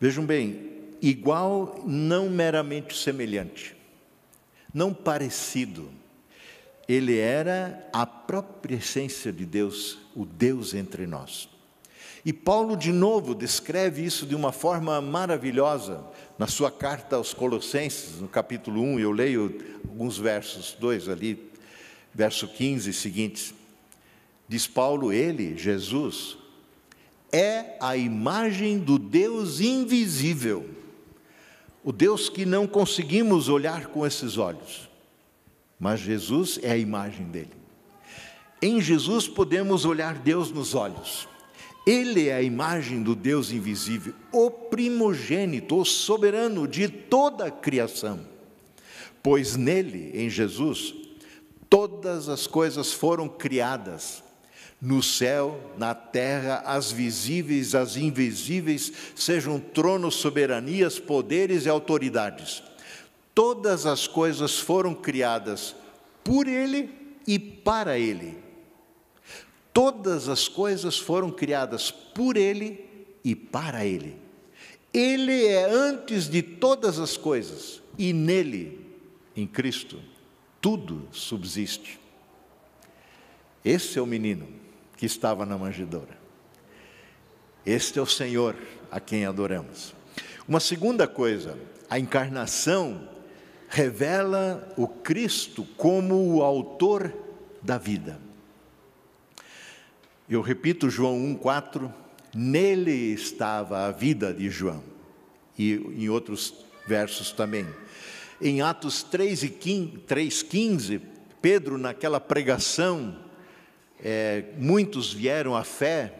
Vejam 0.01 0.27
bem, 0.27 0.71
igual 1.01 1.83
não 1.87 2.29
meramente 2.29 2.97
semelhante, 2.97 3.77
não 4.75 4.93
parecido 4.93 5.89
ele 6.89 7.19
era 7.19 7.89
a 7.93 8.05
própria 8.05 8.77
essência 8.77 9.33
de 9.33 9.47
Deus, 9.47 9.99
o 10.15 10.25
Deus 10.27 10.75
entre 10.75 11.07
nós. 11.07 11.49
E 12.25 12.33
Paulo, 12.33 12.77
de 12.77 12.93
novo, 12.93 13.35
descreve 13.35 14.05
isso 14.05 14.25
de 14.25 14.35
uma 14.35 14.53
forma 14.53 15.01
maravilhosa 15.01 16.05
na 16.39 16.47
sua 16.47 16.71
carta 16.71 17.17
aos 17.17 17.35
Colossenses, 17.35 18.21
no 18.21 18.29
capítulo 18.29 18.81
1, 18.81 19.01
eu 19.01 19.11
leio 19.11 19.61
alguns 19.89 20.19
versos, 20.19 20.77
dois 20.79 21.09
ali, 21.09 21.51
verso 22.15 22.47
15 22.47 22.91
e 22.91 22.93
seguintes. 22.93 23.55
Diz 24.49 24.67
Paulo, 24.67 25.13
ele, 25.13 25.57
Jesus, 25.57 26.37
é 27.33 27.77
a 27.81 27.97
imagem 27.97 28.79
do 28.79 28.99
Deus 28.99 29.61
invisível, 29.61 30.69
o 31.83 31.91
Deus 31.91 32.29
que 32.29 32.47
não 32.47 32.67
conseguimos 32.67 33.49
olhar 33.49 33.87
com 33.87 34.07
esses 34.07 34.39
olhos 34.39 34.93
mas 35.83 35.99
Jesus 35.99 36.61
é 36.63 36.71
a 36.71 36.77
imagem 36.77 37.27
dele. 37.27 37.51
Em 38.63 38.81
Jesus 38.81 39.27
podemos 39.27 39.85
olhar 39.85 40.15
Deus 40.15 40.53
nos 40.53 40.77
olhos. 40.77 41.27
Ele 41.87 42.29
é 42.29 42.35
a 42.35 42.43
imagem 42.43 43.03
do 43.03 43.15
Deus 43.15 43.51
invisível, 43.51 44.15
o 44.33 44.51
primogênito, 44.51 45.79
o 45.79 45.85
soberano 45.85 46.69
de 46.69 46.89
toda 46.89 47.47
a 47.47 47.51
criação. 47.51 48.21
Pois 49.23 49.57
nele, 49.57 50.11
em 50.15 50.31
Jesus, 50.31 50.95
todas 51.69 52.29
as 52.29 52.47
coisas 52.47 52.93
foram 52.93 53.29
criadas, 53.29 54.23
no 54.81 55.03
céu, 55.03 55.61
na 55.79 55.95
terra, 55.95 56.63
as 56.67 56.91
visíveis, 56.91 57.75
as 57.75 57.97
invisíveis, 57.97 58.93
sejam 59.15 59.61
tronos, 59.61 60.17
soberanias, 60.17 60.99
poderes 60.99 61.67
e 61.67 61.69
autoridades 61.69 62.63
Todas 63.35 63.87
as 63.87 64.07
coisas 64.07 64.59
foram 64.59 64.95
criadas 64.95 65.75
por 66.23 66.47
Ele 66.47 66.91
e 67.27 67.39
para 67.39 67.99
Ele. 67.99 68.37
Todas 69.73 70.29
as 70.29 70.49
coisas 70.49 70.99
foram 70.99 71.31
criadas 71.31 71.91
por 71.91 72.37
Ele 72.37 72.85
e 73.25 73.35
para 73.35 73.85
Ele. 73.85 74.17
Ele 74.93 75.47
é 75.47 75.65
antes 75.65 76.29
de 76.29 76.43
todas 76.43 76.99
as 76.99 77.17
coisas 77.17 77.81
e 77.97 78.13
nele, 78.13 78.79
em 79.35 79.47
Cristo, 79.47 79.99
tudo 80.61 81.09
subsiste. 81.11 81.99
Esse 83.65 83.99
é 83.99 84.03
o 84.03 84.07
menino 84.07 84.49
que 84.97 85.07
estava 85.07 85.47
na 85.47 85.57
manjedoura. 85.57 86.19
Este 87.65 87.99
é 87.99 88.03
o 88.03 88.07
Senhor 88.07 88.57
a 88.91 89.01
quem 89.01 89.25
adoramos. 89.25 89.95
Uma 90.47 90.61
segunda 90.61 91.07
coisa, 91.07 91.57
a 91.89 91.99
encarnação 91.99 93.09
revela 93.69 94.73
o 94.77 94.87
Cristo 94.87 95.65
como 95.77 96.35
o 96.35 96.43
autor 96.43 97.15
da 97.63 97.79
vida. 97.79 98.21
Eu 100.29 100.41
repito 100.41 100.89
João 100.89 101.19
1,4: 101.37 101.93
nele 102.35 103.13
estava 103.13 103.87
a 103.87 103.91
vida 103.91 104.33
de 104.33 104.49
João, 104.49 104.83
e 105.59 105.75
em 105.75 106.09
outros 106.09 106.55
versos 106.87 107.33
também. 107.33 107.67
Em 108.41 108.61
Atos 108.63 109.07
3,15, 109.11 111.01
Pedro, 111.41 111.79
naquela 111.79 112.21
pregação, 112.21 113.17
é, 114.03 114.45
muitos 114.59 115.13
vieram 115.13 115.57
à 115.57 115.65
fé. 115.65 116.15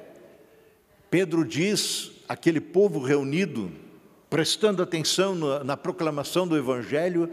Pedro 1.11 1.45
diz: 1.45 2.13
aquele 2.29 2.61
povo 2.61 3.01
reunido, 3.01 3.71
prestando 4.29 4.83
atenção 4.83 5.35
na, 5.35 5.65
na 5.65 5.77
proclamação 5.77 6.47
do 6.47 6.57
Evangelho, 6.57 7.31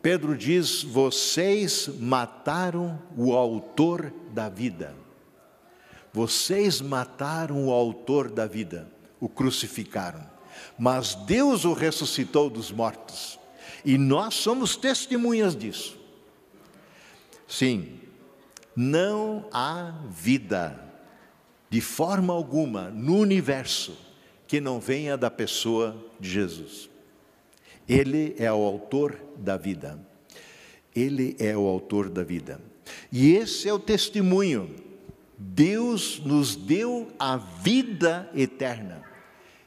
Pedro 0.00 0.36
diz: 0.36 0.82
Vocês 0.82 1.88
mataram 1.98 3.00
o 3.16 3.32
autor 3.32 4.12
da 4.32 4.48
vida. 4.48 5.03
Vocês 6.14 6.80
mataram 6.80 7.66
o 7.66 7.72
autor 7.72 8.30
da 8.30 8.46
vida, 8.46 8.88
o 9.18 9.28
crucificaram. 9.28 10.24
Mas 10.78 11.16
Deus 11.16 11.64
o 11.64 11.72
ressuscitou 11.72 12.48
dos 12.48 12.70
mortos. 12.70 13.36
E 13.84 13.98
nós 13.98 14.34
somos 14.34 14.76
testemunhas 14.76 15.56
disso. 15.56 15.98
Sim, 17.48 17.98
não 18.76 19.48
há 19.52 19.92
vida, 20.08 20.80
de 21.68 21.80
forma 21.80 22.32
alguma, 22.32 22.90
no 22.90 23.16
universo, 23.16 23.98
que 24.46 24.60
não 24.60 24.78
venha 24.78 25.16
da 25.16 25.32
pessoa 25.32 25.96
de 26.20 26.30
Jesus. 26.30 26.88
Ele 27.88 28.36
é 28.38 28.52
o 28.52 28.62
autor 28.62 29.18
da 29.36 29.56
vida. 29.56 29.98
Ele 30.94 31.34
é 31.40 31.56
o 31.56 31.66
autor 31.66 32.08
da 32.08 32.22
vida. 32.22 32.60
E 33.10 33.32
esse 33.32 33.68
é 33.68 33.74
o 33.74 33.80
testemunho. 33.80 34.93
Deus 35.38 36.20
nos 36.20 36.54
deu 36.54 37.12
a 37.18 37.36
vida 37.36 38.30
eterna. 38.34 39.02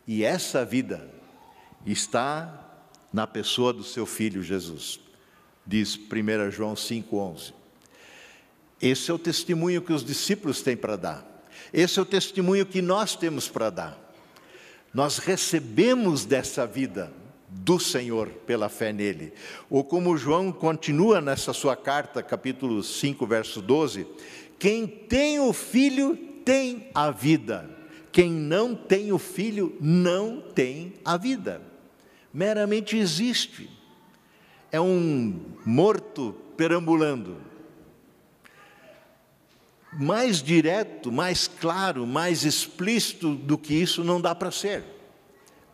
E 0.08 0.24
essa 0.24 0.64
vida 0.64 1.10
está 1.86 2.68
na 3.12 3.28
pessoa 3.28 3.74
do 3.74 3.84
seu 3.84 4.06
filho 4.06 4.42
Jesus. 4.42 5.00
Diz 5.66 5.98
1 5.98 6.52
João 6.52 6.74
5,11. 6.74 7.54
Esse 8.82 9.12
é 9.12 9.14
o 9.14 9.20
testemunho 9.20 9.82
que 9.82 9.92
os 9.92 10.04
discípulos 10.04 10.62
têm 10.62 10.78
para 10.78 10.96
dar. 10.96 11.46
Esse 11.74 12.00
é 12.00 12.02
o 12.02 12.06
testemunho 12.06 12.66
que 12.66 12.82
nós 12.82 13.16
temos 13.16 13.50
para 13.50 13.70
dar. 13.70 14.14
Nós 14.94 15.18
recebemos 15.18 16.26
dessa 16.26 16.66
vida 16.66 17.12
do 17.50 17.80
Senhor 17.80 18.28
pela 18.46 18.70
fé 18.70 18.94
nele. 18.94 19.34
Ou 19.70 19.84
como 19.84 20.18
João 20.18 20.52
continua 20.52 21.20
nessa 21.20 21.54
sua 21.54 21.76
carta, 21.76 22.22
capítulo 22.22 22.84
5, 22.84 23.26
verso 23.26 23.62
12: 23.62 24.08
quem 24.60 24.88
tem 24.88 25.40
o 25.40 25.54
filho 25.54 26.16
tem 26.44 26.90
a 26.94 27.12
vida, 27.12 27.70
quem 28.12 28.32
não 28.32 28.76
tem 28.76 29.12
o 29.12 29.20
filho 29.20 29.76
não 29.80 30.42
tem 30.42 30.94
a 31.04 31.18
vida. 31.18 31.62
Meramente 32.34 32.98
existe. 32.98 33.70
É 34.72 34.82
um 34.82 35.40
morto 35.66 36.36
perambulando 36.56 37.38
mais 39.94 40.44
direto, 40.44 41.12
mais 41.12 41.48
claro, 41.48 42.06
mais 42.06 42.44
explícito 42.44 43.34
do 43.34 43.58
que 43.58 43.74
isso 43.74 44.04
não 44.04 44.22
dá 44.22 44.36
para 44.36 44.52
ser. 44.52 44.84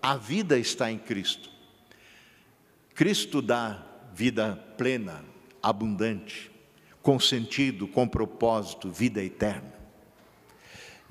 A 0.02 0.16
vida 0.16 0.58
está 0.58 0.92
em 0.92 0.98
Cristo. 0.98 1.50
Cristo 2.94 3.42
dá 3.42 3.84
vida 4.14 4.56
plena, 4.78 5.26
abundante, 5.62 6.52
com 7.04 7.20
sentido, 7.20 7.88
com 7.88 8.08
propósito, 8.08 8.90
vida 8.90 9.22
eterna. 9.22 9.74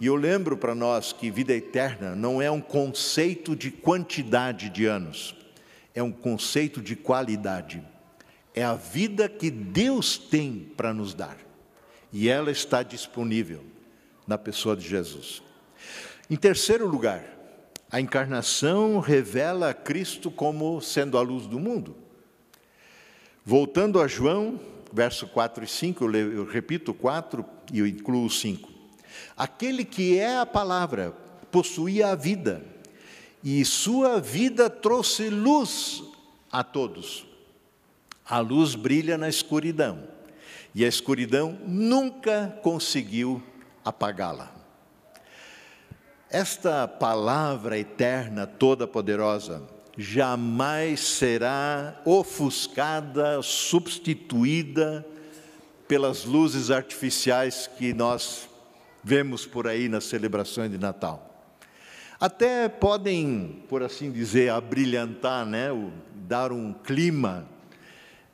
E 0.00 0.06
eu 0.06 0.16
lembro 0.16 0.56
para 0.56 0.74
nós 0.74 1.12
que 1.12 1.30
vida 1.30 1.52
eterna 1.54 2.16
não 2.16 2.40
é 2.42 2.50
um 2.50 2.60
conceito 2.60 3.54
de 3.54 3.70
quantidade 3.70 4.70
de 4.70 4.86
anos, 4.86 5.36
é 5.94 6.02
um 6.02 6.10
conceito 6.10 6.80
de 6.80 6.96
qualidade. 6.96 7.80
É 8.54 8.64
a 8.64 8.74
vida 8.74 9.28
que 9.28 9.50
Deus 9.50 10.18
tem 10.18 10.72
para 10.76 10.92
nos 10.92 11.14
dar 11.14 11.36
e 12.12 12.28
ela 12.28 12.50
está 12.50 12.82
disponível 12.82 13.62
na 14.26 14.36
pessoa 14.36 14.74
de 14.74 14.86
Jesus. 14.86 15.42
Em 16.28 16.36
terceiro 16.36 16.86
lugar, 16.86 17.24
a 17.90 18.00
encarnação 18.00 18.98
revela 18.98 19.74
Cristo 19.74 20.30
como 20.30 20.80
sendo 20.80 21.18
a 21.18 21.22
luz 21.22 21.46
do 21.46 21.60
mundo. 21.60 21.96
Voltando 23.44 24.00
a 24.00 24.06
João, 24.06 24.58
verso 24.92 25.26
4 25.26 25.64
e 25.64 25.66
5, 25.66 26.04
eu, 26.16 26.44
repito 26.44 26.92
4 26.92 27.44
e 27.72 27.78
eu 27.78 27.86
incluo 27.86 28.28
5. 28.28 28.68
Aquele 29.36 29.84
que 29.84 30.18
é 30.18 30.38
a 30.38 30.46
palavra 30.46 31.12
possuía 31.50 32.08
a 32.08 32.14
vida, 32.14 32.64
e 33.42 33.64
sua 33.64 34.20
vida 34.20 34.70
trouxe 34.70 35.28
luz 35.28 36.02
a 36.50 36.62
todos. 36.62 37.26
A 38.24 38.38
luz 38.38 38.74
brilha 38.74 39.18
na 39.18 39.28
escuridão 39.28 40.06
e 40.74 40.84
a 40.84 40.88
escuridão 40.88 41.58
nunca 41.66 42.58
conseguiu 42.62 43.42
apagá-la. 43.84 44.54
Esta 46.30 46.88
palavra 46.88 47.78
eterna, 47.78 48.46
toda 48.46 48.86
poderosa, 48.86 49.62
jamais 49.96 51.00
será 51.00 52.00
ofuscada, 52.04 53.42
substituída 53.42 55.06
pelas 55.86 56.24
luzes 56.24 56.70
artificiais 56.70 57.66
que 57.66 57.92
nós 57.92 58.48
vemos 59.04 59.44
por 59.44 59.66
aí 59.66 59.88
nas 59.88 60.04
celebrações 60.04 60.70
de 60.70 60.78
Natal. 60.78 61.28
Até 62.18 62.68
podem, 62.68 63.64
por 63.68 63.82
assim 63.82 64.10
dizer, 64.10 64.50
abrilhantar, 64.50 65.44
né, 65.44 65.68
dar 66.14 66.52
um 66.52 66.72
clima, 66.72 67.48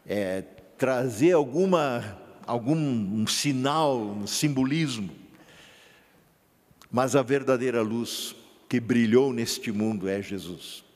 é, 0.06 0.42
trazer 0.76 1.32
alguma 1.32 2.18
algum 2.48 2.76
um 2.76 3.26
sinal, 3.26 4.00
um 4.00 4.26
simbolismo. 4.26 5.10
Mas 6.90 7.14
a 7.14 7.22
verdadeira 7.22 7.82
luz 7.82 8.34
que 8.68 8.80
brilhou 8.80 9.34
neste 9.34 9.70
mundo 9.70 10.08
é 10.08 10.22
Jesus. 10.22 10.87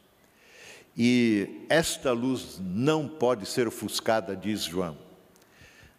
E 0.97 1.65
esta 1.69 2.13
luz 2.13 2.61
não 2.61 3.09
pode 3.09 3.47
ser 3.47 3.67
ofuscada, 3.67 4.37
diz 4.37 4.65
João. 4.65 4.97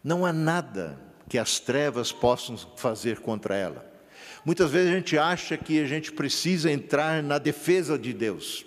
Não 0.02 0.24
há 0.24 0.32
nada 0.32 0.98
que 1.28 1.38
as 1.38 1.58
trevas 1.58 2.12
possam 2.12 2.56
fazer 2.76 3.20
contra 3.20 3.56
ela. 3.56 3.92
Muitas 4.44 4.70
vezes 4.70 4.92
a 4.92 4.94
gente 4.96 5.18
acha 5.18 5.56
que 5.56 5.80
a 5.80 5.86
gente 5.86 6.12
precisa 6.12 6.70
entrar 6.70 7.22
na 7.22 7.38
defesa 7.38 7.98
de 7.98 8.12
Deus, 8.12 8.64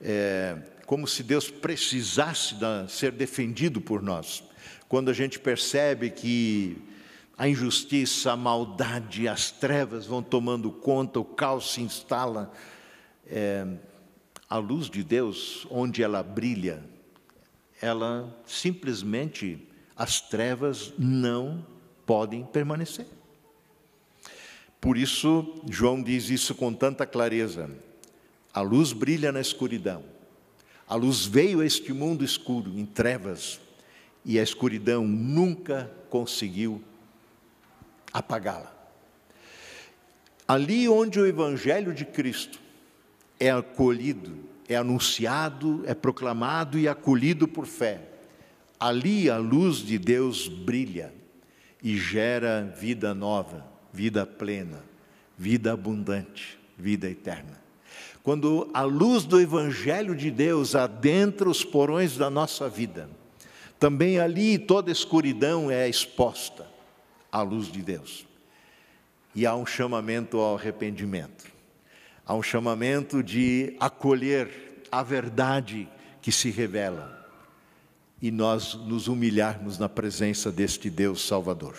é, 0.00 0.56
como 0.86 1.06
se 1.06 1.22
Deus 1.22 1.50
precisasse 1.50 2.54
ser 2.88 3.12
defendido 3.12 3.80
por 3.80 4.00
nós 4.00 4.44
quando 4.90 5.08
a 5.08 5.14
gente 5.14 5.38
percebe 5.38 6.10
que 6.10 6.76
a 7.38 7.46
injustiça, 7.46 8.32
a 8.32 8.36
maldade, 8.36 9.28
as 9.28 9.52
trevas 9.52 10.04
vão 10.04 10.20
tomando 10.20 10.68
conta, 10.72 11.20
o 11.20 11.24
caos 11.24 11.72
se 11.72 11.80
instala, 11.80 12.52
é, 13.24 13.64
a 14.50 14.58
luz 14.58 14.90
de 14.90 15.04
Deus, 15.04 15.64
onde 15.70 16.02
ela 16.02 16.24
brilha, 16.24 16.82
ela 17.80 18.36
simplesmente, 18.44 19.64
as 19.96 20.20
trevas 20.20 20.92
não 20.98 21.64
podem 22.04 22.44
permanecer. 22.44 23.06
Por 24.80 24.98
isso, 24.98 25.62
João 25.70 26.02
diz 26.02 26.28
isso 26.30 26.52
com 26.56 26.72
tanta 26.72 27.06
clareza: 27.06 27.70
a 28.52 28.60
luz 28.60 28.92
brilha 28.92 29.30
na 29.30 29.40
escuridão, 29.40 30.02
a 30.88 30.96
luz 30.96 31.24
veio 31.24 31.60
a 31.60 31.64
este 31.64 31.92
mundo 31.92 32.24
escuro, 32.24 32.76
em 32.76 32.84
trevas, 32.84 33.60
e 34.24 34.36
a 34.36 34.42
escuridão 34.42 35.06
nunca 35.06 35.88
conseguiu 36.10 36.82
apagá-la. 38.12 38.74
Ali 40.48 40.88
onde 40.88 41.20
o 41.20 41.26
Evangelho 41.26 41.94
de 41.94 42.04
Cristo 42.04 42.58
é 43.40 43.50
acolhido, 43.50 44.38
é 44.68 44.76
anunciado, 44.76 45.82
é 45.86 45.94
proclamado 45.94 46.78
e 46.78 46.86
acolhido 46.86 47.48
por 47.48 47.66
fé, 47.66 48.02
ali 48.78 49.30
a 49.30 49.38
luz 49.38 49.78
de 49.78 49.98
Deus 49.98 50.46
brilha 50.46 51.12
e 51.82 51.96
gera 51.96 52.72
vida 52.78 53.14
nova, 53.14 53.66
vida 53.92 54.26
plena, 54.26 54.84
vida 55.36 55.72
abundante, 55.72 56.58
vida 56.76 57.08
eterna. 57.08 57.58
Quando 58.22 58.70
a 58.74 58.82
luz 58.82 59.24
do 59.24 59.40
Evangelho 59.40 60.14
de 60.14 60.30
Deus 60.30 60.74
adentra 60.74 61.48
os 61.48 61.64
porões 61.64 62.16
da 62.16 62.28
nossa 62.28 62.68
vida, 62.68 63.08
também 63.78 64.20
ali 64.20 64.58
toda 64.58 64.92
escuridão 64.92 65.70
é 65.70 65.88
exposta 65.88 66.66
à 67.32 67.40
luz 67.40 67.72
de 67.72 67.80
Deus. 67.80 68.26
E 69.34 69.46
há 69.46 69.54
um 69.56 69.64
chamamento 69.64 70.36
ao 70.38 70.56
arrependimento. 70.56 71.49
Há 72.30 72.34
um 72.34 72.44
chamamento 72.44 73.24
de 73.24 73.74
acolher 73.80 74.84
a 74.88 75.02
verdade 75.02 75.88
que 76.22 76.30
se 76.30 76.48
revela 76.48 77.28
e 78.22 78.30
nós 78.30 78.74
nos 78.74 79.08
humilharmos 79.08 79.80
na 79.80 79.88
presença 79.88 80.52
deste 80.52 80.88
Deus 80.88 81.26
Salvador. 81.26 81.74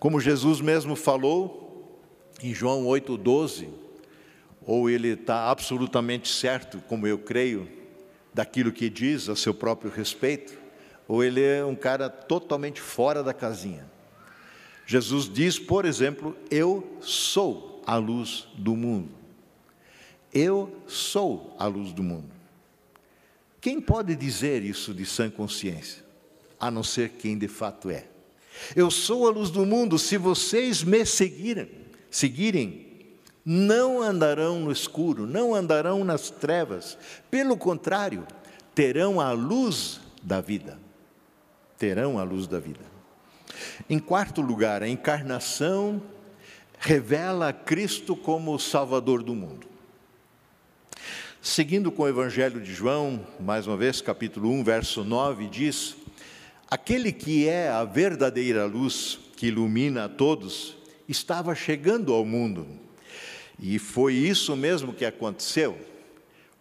Como 0.00 0.20
Jesus 0.20 0.60
mesmo 0.60 0.96
falou 0.96 2.02
em 2.42 2.52
João 2.52 2.86
8,12, 2.86 3.68
ou 4.62 4.90
ele 4.90 5.10
está 5.10 5.48
absolutamente 5.48 6.28
certo, 6.28 6.82
como 6.88 7.06
eu 7.06 7.16
creio, 7.16 7.68
daquilo 8.34 8.72
que 8.72 8.90
diz 8.90 9.28
a 9.28 9.36
seu 9.36 9.54
próprio 9.54 9.92
respeito, 9.92 10.58
ou 11.06 11.22
ele 11.22 11.40
é 11.40 11.64
um 11.64 11.76
cara 11.76 12.10
totalmente 12.10 12.80
fora 12.80 13.22
da 13.22 13.32
casinha. 13.32 13.88
Jesus 14.84 15.32
diz, 15.32 15.56
por 15.56 15.84
exemplo, 15.84 16.36
eu 16.50 16.98
sou 17.00 17.80
a 17.86 17.94
luz 17.94 18.48
do 18.56 18.74
mundo. 18.74 19.19
Eu 20.32 20.82
sou 20.86 21.54
a 21.58 21.66
luz 21.66 21.92
do 21.92 22.02
mundo. 22.02 22.30
Quem 23.60 23.80
pode 23.80 24.14
dizer 24.16 24.62
isso 24.62 24.94
de 24.94 25.04
sã 25.04 25.28
consciência, 25.28 26.02
a 26.58 26.70
não 26.70 26.82
ser 26.82 27.10
quem 27.10 27.36
de 27.36 27.48
fato 27.48 27.90
é? 27.90 28.06
Eu 28.74 28.90
sou 28.90 29.26
a 29.26 29.30
luz 29.30 29.50
do 29.50 29.66
mundo, 29.66 29.98
se 29.98 30.16
vocês 30.16 30.82
me 30.82 31.04
seguirem, 31.04 31.68
seguirem, 32.10 32.86
não 33.44 34.02
andarão 34.02 34.60
no 34.60 34.72
escuro, 34.72 35.26
não 35.26 35.54
andarão 35.54 36.04
nas 36.04 36.30
trevas, 36.30 36.96
pelo 37.30 37.56
contrário, 37.56 38.26
terão 38.74 39.20
a 39.20 39.32
luz 39.32 40.00
da 40.22 40.40
vida 40.40 40.78
terão 41.80 42.18
a 42.18 42.22
luz 42.22 42.46
da 42.46 42.60
vida. 42.60 42.84
Em 43.88 43.98
quarto 43.98 44.42
lugar, 44.42 44.82
a 44.82 44.88
encarnação 44.88 46.00
revela 46.78 47.54
Cristo 47.54 48.14
como 48.14 48.54
o 48.54 48.58
Salvador 48.58 49.22
do 49.22 49.34
mundo. 49.34 49.66
Seguindo 51.42 51.90
com 51.90 52.02
o 52.02 52.08
Evangelho 52.08 52.60
de 52.60 52.74
João, 52.74 53.26
mais 53.40 53.66
uma 53.66 53.74
vez, 53.74 54.02
capítulo 54.02 54.50
1, 54.50 54.62
verso 54.62 55.02
9, 55.02 55.48
diz: 55.48 55.96
Aquele 56.70 57.10
que 57.12 57.48
é 57.48 57.70
a 57.70 57.82
verdadeira 57.82 58.66
luz 58.66 59.18
que 59.38 59.46
ilumina 59.46 60.04
a 60.04 60.08
todos, 60.08 60.76
estava 61.08 61.54
chegando 61.54 62.12
ao 62.12 62.26
mundo. 62.26 62.66
E 63.58 63.78
foi 63.78 64.12
isso 64.12 64.54
mesmo 64.54 64.92
que 64.92 65.02
aconteceu. 65.02 65.78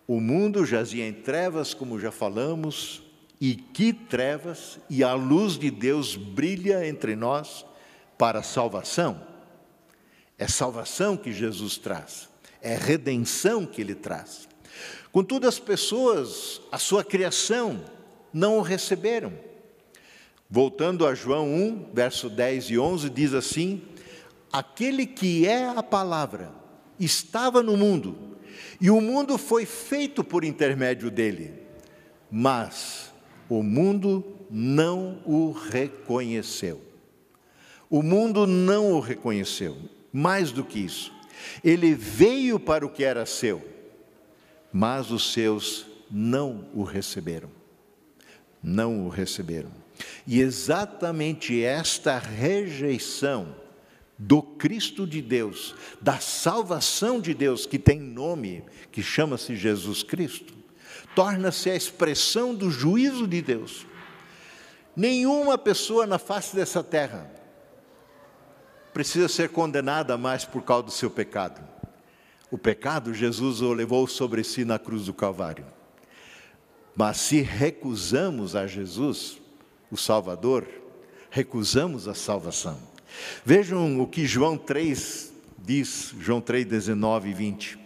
O 0.07 0.21
mundo 0.21 0.65
jazia 0.65 1.05
em 1.05 1.11
trevas, 1.11 1.73
como 1.73 1.99
já 1.99 2.09
falamos, 2.09 3.03
e 3.39 3.55
que 3.55 3.91
trevas, 3.91 4.79
e 4.89 5.03
a 5.03 5.13
luz 5.13 5.59
de 5.59 5.69
Deus 5.69 6.15
brilha 6.15 6.87
entre 6.87 7.17
nós 7.17 7.65
para 8.17 8.39
a 8.39 8.43
salvação. 8.43 9.21
É 10.37 10.47
salvação 10.47 11.17
que 11.17 11.33
Jesus 11.33 11.77
traz, 11.77 12.29
é 12.61 12.77
redenção 12.77 13.65
que 13.65 13.81
ele 13.81 13.93
traz. 13.93 14.47
Contudo, 15.11 15.47
as 15.47 15.59
pessoas, 15.59 16.61
a 16.71 16.77
sua 16.77 17.03
criação, 17.03 17.83
não 18.33 18.57
o 18.57 18.61
receberam. 18.61 19.33
Voltando 20.49 21.05
a 21.05 21.13
João 21.13 21.47
1, 21.47 21.91
verso 21.93 22.29
10 22.29 22.71
e 22.71 22.79
11, 22.79 23.09
diz 23.09 23.33
assim: 23.33 23.81
Aquele 24.51 25.05
que 25.05 25.47
é 25.47 25.67
a 25.67 25.83
palavra 25.83 26.51
estava 26.99 27.61
no 27.61 27.77
mundo 27.77 28.29
e 28.81 28.89
o 28.89 29.01
mundo 29.01 29.37
foi 29.37 29.65
feito 29.65 30.23
por 30.23 30.43
intermédio 30.43 31.11
dele, 31.11 31.53
mas 32.31 33.13
o 33.49 33.61
mundo 33.61 34.23
não 34.49 35.21
o 35.25 35.51
reconheceu. 35.51 36.81
O 37.89 38.01
mundo 38.01 38.45
não 38.47 38.93
o 38.93 38.99
reconheceu. 38.99 39.75
Mais 40.11 40.51
do 40.51 40.63
que 40.63 40.79
isso, 40.79 41.11
ele 41.63 41.93
veio 41.93 42.59
para 42.59 42.85
o 42.85 42.89
que 42.89 43.03
era 43.03 43.25
seu, 43.25 43.63
mas 44.71 45.11
os 45.11 45.33
seus 45.33 45.85
não 46.09 46.67
o 46.73 46.83
receberam. 46.83 47.49
Não 48.61 49.05
o 49.05 49.09
receberam. 49.09 49.71
E 50.25 50.39
exatamente 50.39 51.63
esta 51.63 52.17
rejeição 52.17 53.55
do 54.17 54.41
Cristo 54.41 55.07
de 55.07 55.21
Deus, 55.21 55.73
da 56.01 56.19
salvação 56.19 57.21
de 57.21 57.33
Deus, 57.33 57.65
que 57.65 57.79
tem 57.79 57.99
nome, 57.99 58.63
que 58.91 59.01
chama-se 59.01 59.55
Jesus 59.55 60.03
Cristo, 60.03 60.53
torna-se 61.15 61.69
a 61.69 61.75
expressão 61.75 62.53
do 62.53 62.69
juízo 62.69 63.25
de 63.25 63.41
Deus. 63.41 63.85
Nenhuma 64.95 65.57
pessoa 65.57 66.05
na 66.05 66.19
face 66.19 66.55
dessa 66.55 66.83
terra 66.83 67.31
precisa 68.93 69.29
ser 69.29 69.49
condenada 69.49 70.17
mais 70.17 70.43
por 70.43 70.63
causa 70.63 70.83
do 70.83 70.91
seu 70.91 71.09
pecado. 71.09 71.68
O 72.51 72.57
pecado 72.57 73.13
Jesus 73.13 73.61
o 73.61 73.73
levou 73.73 74.07
sobre 74.07 74.43
si 74.43 74.65
na 74.65 74.79
cruz 74.79 75.05
do 75.05 75.13
Calvário. 75.13 75.65
Mas 76.95 77.17
se 77.17 77.41
recusamos 77.41 78.55
a 78.55 78.65
Jesus, 78.65 79.39
o 79.91 79.95
Salvador, 79.95 80.67
recusamos 81.29 82.07
a 82.07 82.13
salvação. 82.13 82.77
Vejam 83.45 84.01
o 84.01 84.07
que 84.07 84.25
João 84.25 84.57
3 84.57 85.31
diz, 85.57 86.13
João 86.19 86.41
3, 86.41 86.65
19 86.65 87.29
e 87.29 87.33
20. 87.33 87.79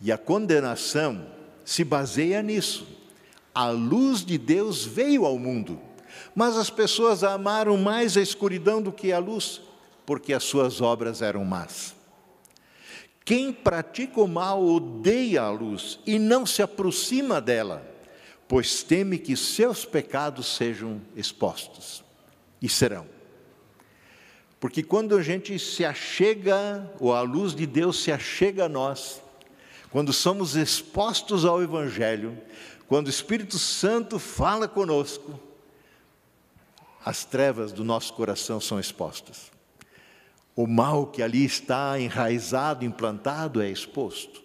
E 0.00 0.12
a 0.12 0.18
condenação 0.18 1.26
se 1.64 1.84
baseia 1.84 2.42
nisso. 2.42 2.86
A 3.54 3.70
luz 3.70 4.24
de 4.24 4.36
Deus 4.36 4.84
veio 4.84 5.24
ao 5.24 5.38
mundo, 5.38 5.80
mas 6.34 6.56
as 6.56 6.68
pessoas 6.68 7.24
amaram 7.24 7.78
mais 7.78 8.16
a 8.16 8.20
escuridão 8.20 8.82
do 8.82 8.92
que 8.92 9.12
a 9.12 9.18
luz, 9.18 9.62
porque 10.04 10.34
as 10.34 10.44
suas 10.44 10.80
obras 10.80 11.22
eram 11.22 11.44
más. 11.44 11.95
Quem 13.26 13.52
pratica 13.52 14.20
o 14.20 14.28
mal 14.28 14.64
odeia 14.64 15.42
a 15.42 15.50
luz 15.50 15.98
e 16.06 16.16
não 16.16 16.46
se 16.46 16.62
aproxima 16.62 17.40
dela, 17.40 17.84
pois 18.46 18.84
teme 18.84 19.18
que 19.18 19.36
seus 19.36 19.84
pecados 19.84 20.46
sejam 20.46 21.02
expostos. 21.16 22.04
E 22.62 22.68
serão. 22.68 23.04
Porque 24.60 24.80
quando 24.80 25.16
a 25.16 25.22
gente 25.22 25.58
se 25.58 25.84
achega, 25.84 26.88
ou 27.00 27.12
a 27.12 27.20
luz 27.20 27.52
de 27.52 27.66
Deus 27.66 28.00
se 28.00 28.12
achega 28.12 28.66
a 28.66 28.68
nós, 28.68 29.20
quando 29.90 30.12
somos 30.12 30.54
expostos 30.54 31.44
ao 31.44 31.60
Evangelho, 31.60 32.40
quando 32.86 33.08
o 33.08 33.10
Espírito 33.10 33.58
Santo 33.58 34.20
fala 34.20 34.68
conosco, 34.68 35.38
as 37.04 37.24
trevas 37.24 37.72
do 37.72 37.82
nosso 37.82 38.12
coração 38.12 38.60
são 38.60 38.78
expostas. 38.78 39.55
O 40.56 40.66
mal 40.66 41.08
que 41.08 41.22
ali 41.22 41.44
está 41.44 42.00
enraizado, 42.00 42.82
implantado, 42.82 43.60
é 43.60 43.70
exposto. 43.70 44.42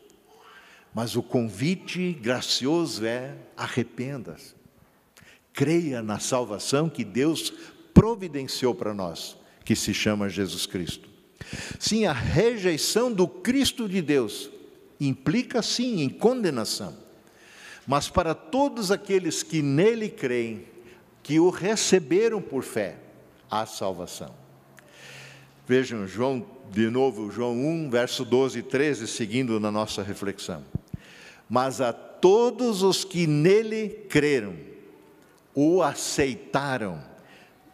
Mas 0.94 1.16
o 1.16 1.24
convite 1.24 2.12
gracioso 2.12 3.06
é: 3.06 3.34
arrependa-se. 3.56 4.54
Creia 5.54 6.04
na 6.04 6.20
salvação 6.20 6.90
que 6.90 7.06
Deus 7.06 7.54
providenciou 7.94 8.76
para 8.76 8.94
nós 8.94 9.38
que 9.64 9.76
se 9.76 9.94
chama 9.94 10.28
Jesus 10.28 10.66
Cristo. 10.66 11.10
Sim, 11.80 12.06
a 12.06 12.14
rejeição 12.14 13.12
do 13.12 13.28
Cristo 13.28 13.88
de 13.88 14.02
Deus 14.02 14.50
implica 15.00 15.62
sim 15.62 16.02
em 16.02 16.10
condenação. 16.10 16.96
Mas 17.88 18.10
para 18.10 18.36
todos 18.36 18.92
aqueles 18.92 19.44
que 19.44 19.62
nele 19.62 20.10
creem, 20.10 20.66
que 21.24 21.40
o 21.40 21.50
receberam 21.50 22.42
por 22.42 22.64
fé, 22.64 22.98
há 23.50 23.66
salvação. 23.66 24.41
Vejam 25.72 26.06
João, 26.06 26.46
de 26.70 26.90
novo, 26.90 27.32
João 27.32 27.58
1, 27.58 27.90
verso 27.90 28.26
12 28.26 28.60
e 28.60 28.62
13, 28.62 29.08
seguindo 29.08 29.58
na 29.58 29.72
nossa 29.72 30.04
reflexão. 30.04 30.66
Mas 31.50 31.80
a 31.80 31.94
todos 31.94 32.84
os 32.84 33.06
que 33.06 33.26
nele 33.26 33.88
creram, 34.10 34.58
o 35.56 35.82
aceitaram, 35.82 37.02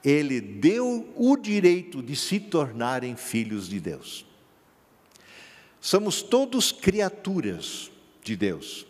ele 0.06 0.40
deu 0.40 1.12
o 1.16 1.36
direito 1.36 2.04
de 2.04 2.16
se 2.16 2.40
tornarem 2.40 3.16
filhos 3.16 3.68
de 3.68 3.80
Deus. 3.80 4.28
Somos 5.82 6.22
todos 6.22 6.72
criaturas 6.72 7.90
de 8.24 8.36
Deus. 8.36 8.86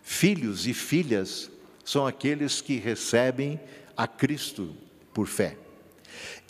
Filhos 0.00 0.64
e 0.68 0.72
filhas 0.72 1.50
são 1.84 2.06
aqueles 2.06 2.60
que 2.60 2.76
recebem 2.76 3.58
a 3.96 4.06
Cristo 4.06 4.76
por 5.12 5.26
fé. 5.26 5.63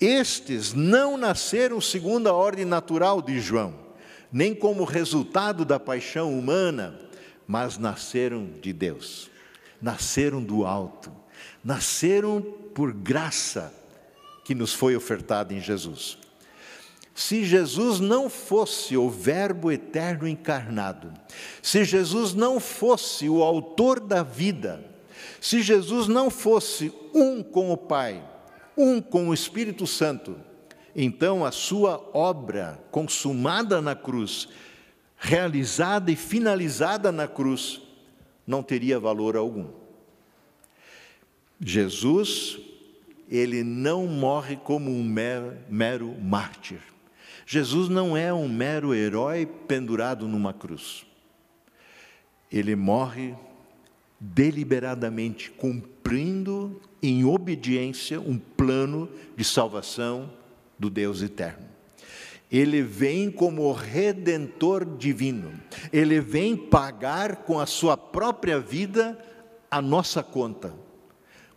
Estes 0.05 0.75
não 0.75 1.17
nasceram 1.17 1.81
segundo 1.81 2.29
a 2.29 2.33
ordem 2.35 2.67
natural 2.67 3.23
de 3.23 3.41
João, 3.41 3.75
nem 4.31 4.55
como 4.55 4.85
resultado 4.85 5.65
da 5.65 5.81
paixão 5.81 6.39
humana, 6.39 7.01
mas 7.47 7.79
nasceram 7.79 8.51
de 8.61 8.71
Deus, 8.71 9.31
nasceram 9.81 10.43
do 10.43 10.67
alto, 10.67 11.11
nasceram 11.65 12.43
por 12.75 12.93
graça 12.93 13.73
que 14.45 14.55
nos 14.55 14.75
foi 14.75 14.95
ofertada 14.95 15.55
em 15.55 15.61
Jesus. 15.61 16.19
Se 17.15 17.43
Jesus 17.43 17.99
não 17.99 18.29
fosse 18.29 18.99
o 18.99 19.09
Verbo 19.09 19.73
eterno 19.73 20.29
encarnado, 20.29 21.15
se 21.63 21.83
Jesus 21.83 22.35
não 22.35 22.61
fosse 22.61 23.27
o 23.27 23.43
autor 23.43 24.01
da 24.01 24.23
vida, 24.23 24.85
se 25.41 25.63
Jesus 25.63 26.09
não 26.09 26.29
fosse 26.29 26.93
um 27.15 27.43
com 27.43 27.73
o 27.73 27.77
Pai, 27.77 28.34
um 28.77 29.01
com 29.01 29.29
o 29.29 29.35
Espírito 29.35 29.87
Santo, 29.87 30.37
então 30.95 31.45
a 31.45 31.51
sua 31.51 32.11
obra 32.13 32.83
consumada 32.91 33.81
na 33.81 33.95
cruz, 33.95 34.49
realizada 35.17 36.11
e 36.11 36.17
finalizada 36.17 37.11
na 37.11 37.27
cruz, 37.27 37.81
não 38.47 38.63
teria 38.63 39.01
valor 39.01 39.37
algum. 39.37 39.67
Jesus 41.61 42.59
ele 43.29 43.65
não 43.65 44.07
morre 44.07 44.57
como 44.57 44.91
um 44.91 45.03
mero, 45.03 45.57
mero 45.69 46.15
mártir. 46.21 46.81
Jesus 47.47 47.89
não 47.89 48.17
é 48.17 48.33
um 48.33 48.49
mero 48.49 48.95
herói 48.95 49.47
pendurado 49.47 50.29
numa 50.29 50.53
cruz. 50.53 51.07
Ele 52.51 52.77
morre 52.77 53.35
deliberadamente, 54.21 55.51
cumprindo 55.51 56.81
em 57.09 57.25
obediência 57.25 58.21
um 58.21 58.39
plano 58.39 59.09
de 59.37 59.45
salvação 59.45 60.31
do 60.79 60.89
Deus 60.89 61.23
eterno. 61.23 61.69
Ele 62.51 62.83
vem 62.83 63.31
como 63.31 63.73
redentor 63.73 64.85
divino. 64.85 65.53
Ele 65.93 66.21
vem 66.21 66.57
pagar 66.57 67.37
com 67.37 67.59
a 67.59 67.67
sua 67.67 67.97
própria 67.97 68.61
vida 68.61 69.19
a 69.71 69.83
nossa 69.83 70.23
conta 70.23 70.73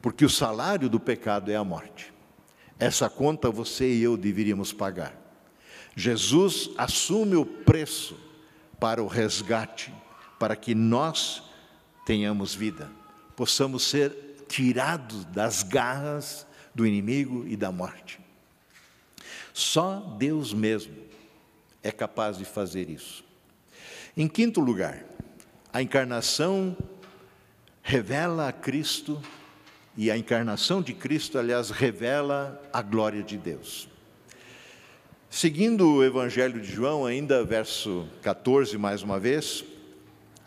porque 0.01 0.23
o 0.23 0.29
salário 0.29 0.89
do 0.89 0.99
pecado 0.99 1.51
é 1.51 1.55
a 1.55 1.63
morte. 1.65 2.13
Essa 2.79 3.09
conta 3.09 3.49
você 3.49 3.91
e 3.91 4.03
eu 4.03 4.15
deveríamos 4.15 4.71
pagar. 4.71 5.13
Jesus 5.95 6.69
assume 6.77 7.35
o 7.35 7.45
preço 7.45 8.17
para 8.79 9.03
o 9.03 9.07
resgate, 9.07 9.93
para 10.39 10.55
que 10.55 10.75
nós 10.75 11.43
tenhamos 12.05 12.53
vida, 12.53 12.89
possamos 13.35 13.83
ser 13.83 14.26
tirados 14.47 15.25
das 15.25 15.63
garras 15.63 16.45
do 16.73 16.85
inimigo 16.85 17.45
e 17.47 17.55
da 17.55 17.71
morte. 17.71 18.19
Só 19.53 20.15
Deus 20.17 20.53
mesmo 20.53 20.95
é 21.83 21.91
capaz 21.91 22.37
de 22.37 22.45
fazer 22.45 22.89
isso. 22.89 23.23
Em 24.15 24.27
quinto 24.27 24.59
lugar, 24.59 25.03
a 25.71 25.81
encarnação 25.81 26.75
revela 27.81 28.47
a 28.47 28.51
Cristo 28.51 29.21
e 29.95 30.11
a 30.11 30.17
encarnação 30.17 30.81
de 30.81 30.93
Cristo, 30.93 31.39
aliás, 31.39 31.69
revela 31.69 32.61
a 32.71 32.81
glória 32.81 33.23
de 33.23 33.37
Deus. 33.37 33.87
Seguindo 35.29 35.95
o 35.95 36.03
Evangelho 36.03 36.61
de 36.61 36.71
João, 36.71 37.05
ainda 37.05 37.43
verso 37.43 38.07
14, 38.21 38.77
mais 38.77 39.01
uma 39.01 39.19
vez, 39.19 39.65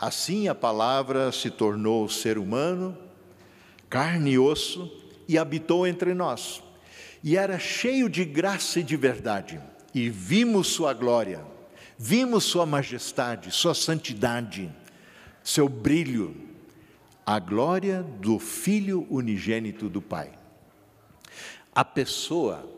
Assim 0.01 0.49
a 0.49 0.55
palavra 0.55 1.31
se 1.31 1.51
tornou 1.51 2.09
ser 2.09 2.39
humano, 2.39 2.97
carne 3.90 4.31
e 4.31 4.38
osso, 4.38 4.90
e 5.29 5.37
habitou 5.37 5.87
entre 5.87 6.14
nós. 6.14 6.62
E 7.22 7.37
era 7.37 7.59
cheio 7.59 8.09
de 8.09 8.24
graça 8.24 8.81
e 8.81 8.83
de 8.83 8.96
verdade. 8.96 9.61
E 9.92 10.09
vimos 10.09 10.68
sua 10.68 10.94
glória, 10.94 11.44
vimos 11.98 12.44
sua 12.44 12.64
majestade, 12.64 13.50
sua 13.50 13.74
santidade, 13.74 14.70
seu 15.42 15.68
brilho, 15.68 16.37
a 17.26 17.38
glória 17.38 18.03
do 18.03 18.38
Filho 18.38 19.07
unigênito 19.11 19.88
do 19.88 20.00
Pai. 20.00 20.33
A 21.74 21.85
pessoa, 21.85 22.68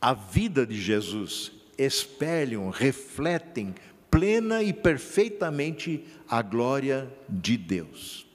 a 0.00 0.14
vida 0.14 0.66
de 0.66 0.80
Jesus 0.80 1.52
espelham, 1.76 2.70
refletem 2.70 3.74
plena 4.10 4.62
e 4.62 4.72
perfeitamente 4.72 6.04
a 6.28 6.42
glória 6.42 7.12
de 7.28 7.56
Deus. 7.56 8.29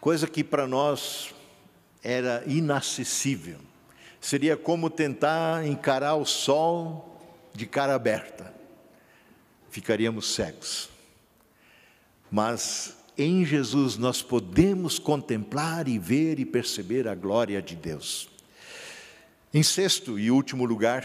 Coisa 0.00 0.26
que 0.26 0.44
para 0.44 0.66
nós 0.66 1.34
era 2.02 2.42
inacessível. 2.46 3.58
Seria 4.20 4.56
como 4.56 4.90
tentar 4.90 5.66
encarar 5.66 6.14
o 6.14 6.24
sol 6.24 7.20
de 7.54 7.66
cara 7.66 7.94
aberta. 7.94 8.54
Ficaríamos 9.70 10.34
cegos. 10.34 10.88
Mas 12.30 12.96
em 13.16 13.44
Jesus 13.44 13.96
nós 13.96 14.22
podemos 14.22 14.98
contemplar 14.98 15.88
e 15.88 15.98
ver 15.98 16.38
e 16.38 16.44
perceber 16.44 17.08
a 17.08 17.14
glória 17.14 17.60
de 17.60 17.74
Deus. 17.74 18.28
Em 19.52 19.62
sexto 19.62 20.18
e 20.18 20.30
último 20.30 20.64
lugar, 20.64 21.02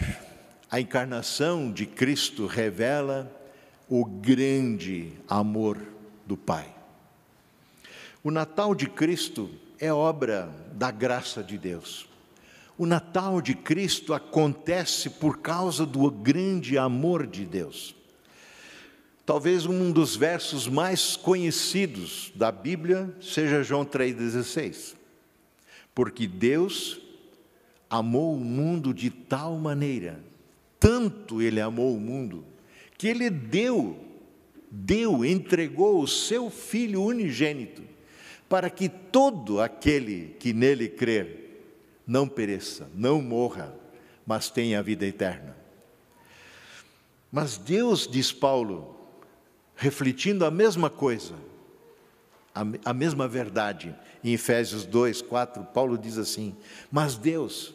a 0.70 0.80
encarnação 0.80 1.72
de 1.72 1.86
Cristo 1.86 2.46
revela 2.46 3.30
o 3.88 4.04
grande 4.04 5.12
amor 5.28 5.78
do 6.26 6.36
Pai. 6.36 6.73
O 8.24 8.30
Natal 8.30 8.74
de 8.74 8.88
Cristo 8.88 9.48
é 9.78 9.92
obra 9.92 10.52
da 10.72 10.90
graça 10.90 11.44
de 11.44 11.56
Deus. 11.56 12.08
O 12.76 12.86
Natal 12.86 13.40
de 13.40 13.54
Cristo 13.54 14.12
acontece 14.12 15.08
por 15.08 15.38
causa 15.38 15.86
do 15.86 16.10
grande 16.10 16.76
amor 16.76 17.24
de 17.24 17.44
Deus. 17.44 17.94
Talvez 19.24 19.64
um 19.64 19.92
dos 19.92 20.16
versos 20.16 20.66
mais 20.66 21.14
conhecidos 21.14 22.32
da 22.34 22.50
Bíblia 22.50 23.14
seja 23.20 23.62
João 23.62 23.84
3,16. 23.84 24.96
Porque 25.94 26.26
Deus 26.26 27.00
amou 27.88 28.34
o 28.34 28.40
mundo 28.40 28.92
de 28.92 29.10
tal 29.10 29.56
maneira 29.56 30.18
tanto 30.84 31.40
ele 31.40 31.62
amou 31.62 31.96
o 31.96 31.98
mundo, 31.98 32.44
que 32.98 33.08
ele 33.08 33.30
deu, 33.30 33.98
deu, 34.70 35.24
entregou 35.24 36.02
o 36.02 36.06
seu 36.06 36.50
Filho 36.50 37.02
unigênito, 37.02 37.82
para 38.54 38.70
que 38.70 38.88
todo 38.88 39.60
aquele 39.60 40.36
que 40.38 40.52
nele 40.52 40.88
crer 40.88 41.66
não 42.06 42.28
pereça, 42.28 42.88
não 42.94 43.20
morra, 43.20 43.74
mas 44.24 44.48
tenha 44.48 44.78
a 44.78 44.82
vida 44.82 45.04
eterna. 45.04 45.56
Mas 47.32 47.56
Deus, 47.56 48.06
diz 48.06 48.30
Paulo, 48.30 48.94
refletindo 49.74 50.44
a 50.44 50.52
mesma 50.52 50.88
coisa, 50.88 51.34
a, 52.54 52.64
a 52.84 52.94
mesma 52.94 53.26
verdade, 53.26 53.92
em 54.22 54.34
Efésios 54.34 54.86
2, 54.86 55.20
4, 55.22 55.64
Paulo 55.74 55.98
diz 55.98 56.16
assim: 56.16 56.54
Mas 56.92 57.16
Deus 57.16 57.74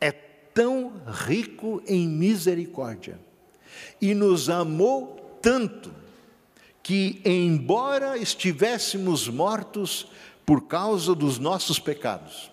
é 0.00 0.10
tão 0.10 1.00
rico 1.28 1.80
em 1.86 2.08
misericórdia 2.08 3.20
e 4.00 4.14
nos 4.14 4.50
amou 4.50 5.38
tanto 5.40 5.94
que, 6.82 7.20
embora 7.24 8.18
estivéssemos 8.18 9.28
mortos 9.28 10.08
por 10.44 10.66
causa 10.66 11.14
dos 11.14 11.38
nossos 11.38 11.78
pecados, 11.78 12.50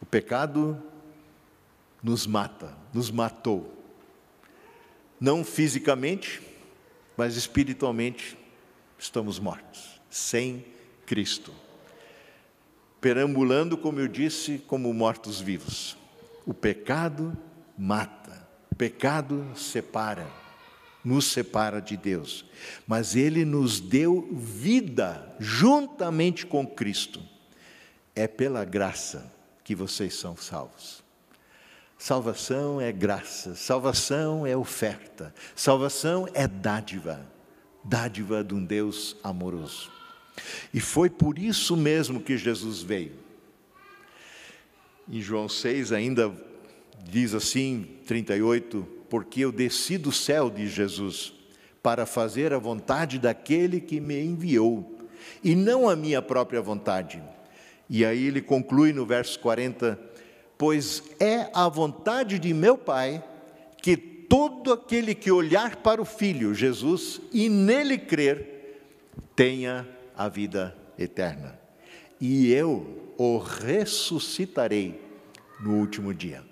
o 0.00 0.06
pecado 0.06 0.82
nos 2.02 2.26
mata, 2.26 2.76
nos 2.92 3.10
matou. 3.10 3.76
Não 5.20 5.44
fisicamente, 5.44 6.42
mas 7.16 7.36
espiritualmente 7.36 8.36
estamos 8.98 9.38
mortos, 9.38 10.00
sem 10.08 10.64
Cristo. 11.06 11.52
Perambulando, 13.00 13.76
como 13.76 14.00
eu 14.00 14.08
disse, 14.08 14.58
como 14.66 14.92
mortos-vivos. 14.92 15.96
O 16.46 16.54
pecado 16.54 17.36
mata, 17.76 18.48
o 18.70 18.74
pecado 18.74 19.46
separa, 19.54 20.26
nos 21.04 21.26
separa 21.26 21.80
de 21.80 21.96
Deus, 21.96 22.44
mas 22.86 23.16
Ele 23.16 23.44
nos 23.44 23.80
deu 23.80 24.28
vida 24.32 25.34
juntamente 25.38 26.46
com 26.46 26.66
Cristo. 26.66 27.20
É 28.14 28.26
pela 28.26 28.64
graça 28.64 29.32
que 29.64 29.74
vocês 29.74 30.14
são 30.14 30.36
salvos. 30.36 31.02
Salvação 31.96 32.80
é 32.80 32.90
graça, 32.90 33.54
salvação 33.54 34.46
é 34.46 34.56
oferta, 34.56 35.34
salvação 35.54 36.26
é 36.32 36.48
dádiva, 36.48 37.26
dádiva 37.84 38.42
de 38.42 38.54
um 38.54 38.64
Deus 38.64 39.16
amoroso. 39.22 39.90
E 40.72 40.80
foi 40.80 41.10
por 41.10 41.38
isso 41.38 41.76
mesmo 41.76 42.20
que 42.20 42.38
Jesus 42.38 42.82
veio 42.82 43.30
em 45.10 45.20
João 45.20 45.48
6 45.48 45.90
ainda 45.90 46.32
diz 47.02 47.34
assim, 47.34 47.86
38, 48.06 48.86
porque 49.10 49.40
eu 49.40 49.50
desci 49.50 49.98
do 49.98 50.12
céu, 50.12 50.48
de 50.48 50.68
Jesus, 50.68 51.34
para 51.82 52.06
fazer 52.06 52.54
a 52.54 52.58
vontade 52.58 53.18
daquele 53.18 53.80
que 53.80 54.00
me 54.00 54.22
enviou, 54.22 54.98
e 55.42 55.54
não 55.56 55.88
a 55.88 55.96
minha 55.96 56.22
própria 56.22 56.62
vontade. 56.62 57.20
E 57.88 58.04
aí 58.04 58.26
ele 58.26 58.40
conclui 58.40 58.92
no 58.92 59.04
verso 59.04 59.38
40, 59.40 59.98
pois 60.56 61.02
é 61.18 61.50
a 61.52 61.68
vontade 61.68 62.38
de 62.38 62.54
meu 62.54 62.78
Pai 62.78 63.22
que 63.82 63.96
todo 63.96 64.72
aquele 64.72 65.14
que 65.14 65.32
olhar 65.32 65.76
para 65.76 66.00
o 66.00 66.04
Filho, 66.04 66.54
Jesus, 66.54 67.20
e 67.32 67.48
nele 67.48 67.98
crer, 67.98 68.78
tenha 69.34 69.88
a 70.16 70.28
vida 70.28 70.76
eterna. 70.96 71.58
E 72.20 72.52
eu 72.52 73.12
o 73.18 73.38
ressuscitarei 73.38 75.00
no 75.58 75.74
último 75.76 76.14
dia. 76.14 76.49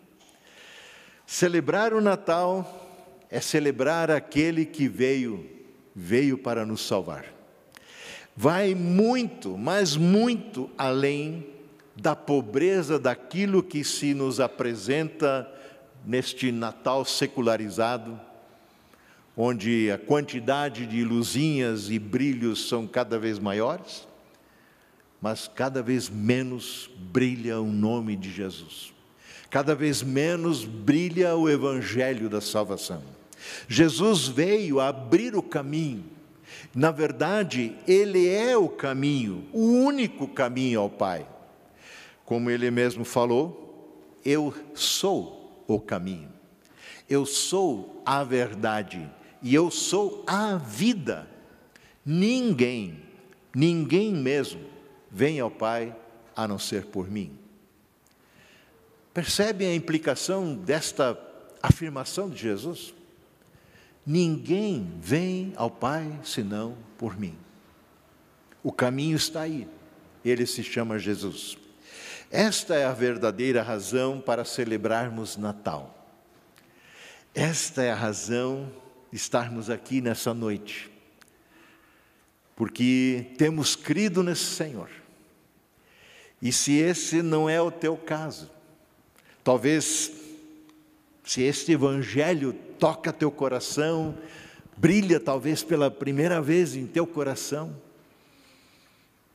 Celebrar 1.31 1.93
o 1.93 2.01
Natal 2.01 3.27
é 3.29 3.39
celebrar 3.39 4.11
aquele 4.11 4.65
que 4.65 4.89
veio, 4.89 5.47
veio 5.95 6.39
para 6.39 6.65
nos 6.65 6.81
salvar. 6.81 7.27
Vai 8.35 8.75
muito, 8.75 9.59
mas 9.59 9.95
muito 9.95 10.71
além 10.79 11.47
da 11.95 12.17
pobreza 12.17 12.99
daquilo 12.99 13.63
que 13.63 13.85
se 13.85 14.15
nos 14.15 14.41
apresenta 14.41 15.47
neste 16.03 16.51
Natal 16.51 17.05
secularizado, 17.05 18.19
onde 19.37 19.91
a 19.91 19.99
quantidade 19.99 20.87
de 20.87 21.05
luzinhas 21.05 21.91
e 21.91 21.99
brilhos 21.99 22.67
são 22.71 22.87
cada 22.87 23.19
vez 23.19 23.39
maiores 23.39 24.09
mas 25.21 25.49
cada 25.49 25.83
vez 25.83 26.09
menos 26.09 26.89
brilha 26.97 27.61
o 27.61 27.67
nome 27.67 28.15
de 28.15 28.31
Jesus. 28.31 28.97
Cada 29.51 29.75
vez 29.75 30.03
menos 30.03 30.65
brilha 30.65 31.35
o 31.35 31.49
evangelho 31.49 32.29
da 32.29 32.41
salvação. 32.41 33.03
Jesus 33.67 34.29
veio 34.29 34.81
abrir 34.81 35.35
o 35.35 35.43
caminho. 35.43 36.05
Na 36.75 36.91
verdade, 36.91 37.75
ele 37.87 38.29
é 38.29 38.57
o 38.57 38.69
caminho, 38.69 39.47
o 39.53 39.61
único 39.61 40.29
caminho 40.29 40.81
ao 40.81 40.91
Pai. 40.91 41.27
Como 42.25 42.51
ele 42.51 42.71
mesmo 42.71 43.05
falou, 43.05 44.13
eu 44.25 44.55
sou 44.75 45.65
o 45.67 45.81
caminho. 45.81 46.29
Eu 47.09 47.25
sou 47.25 48.03
a 48.05 48.23
verdade 48.23 49.11
e 49.43 49.55
eu 49.55 49.71
sou 49.71 50.25
a 50.27 50.57
vida. 50.57 51.27
Ninguém, 52.05 53.03
ninguém 53.55 54.13
mesmo 54.13 54.61
vem 55.11 55.41
ao 55.41 55.51
Pai 55.51 55.97
a 56.37 56.47
não 56.47 56.59
ser 56.59 56.87
por 56.87 57.11
mim. 57.11 57.33
Percebem 59.19 59.67
a 59.67 59.75
implicação 59.75 60.55
desta 60.55 61.19
afirmação 61.61 62.31
de 62.31 62.37
Jesus? 62.37 62.95
Ninguém 64.07 64.93
vem 65.01 65.53
ao 65.57 65.69
Pai 65.69 66.21
senão 66.23 66.79
por 66.97 67.19
mim. 67.19 67.37
O 68.63 68.71
caminho 68.71 69.17
está 69.17 69.41
aí, 69.41 69.67
ele 70.25 70.47
se 70.47 70.63
chama 70.63 71.01
Jesus. 71.01 71.59
Esta 72.31 72.77
é 72.77 72.85
a 72.85 72.93
verdadeira 72.93 73.61
razão 73.61 74.21
para 74.21 74.45
celebrarmos 74.45 75.37
Natal. 75.37 76.09
Esta 77.35 77.83
é 77.83 77.91
a 77.91 77.97
razão 77.97 78.71
de 79.11 79.17
estarmos 79.17 79.69
aqui 79.69 80.01
nessa 80.01 80.33
noite 80.33 80.93
porque 82.55 83.33
temos 83.37 83.75
crido 83.75 84.23
nesse 84.23 84.45
Senhor. 84.45 84.89
E 86.41 86.53
se 86.53 86.77
esse 86.77 87.21
não 87.21 87.51
é 87.51 87.61
o 87.61 87.73
teu 87.73 87.97
caso, 87.97 88.49
talvez 89.49 90.13
se 91.25 91.41
este 91.41 91.73
evangelho 91.73 92.53
toca 92.79 93.11
teu 93.11 93.31
coração 93.31 94.15
brilha 94.77 95.19
talvez 95.19 95.63
pela 95.65 95.91
primeira 95.91 96.39
vez 96.43 96.77
em 96.77 96.87
teu 96.87 97.07
coração, 97.07 97.75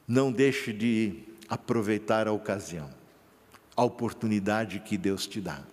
não 0.07 0.31
deixe 0.31 0.71
de 0.71 1.15
aproveitar 1.49 2.27
a 2.27 2.31
ocasião, 2.31 2.91
a 3.75 3.83
oportunidade 3.83 4.81
que 4.81 4.99
Deus 4.99 5.25
te 5.25 5.41
dá. 5.41 5.63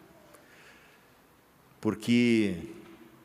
Porque 1.78 2.56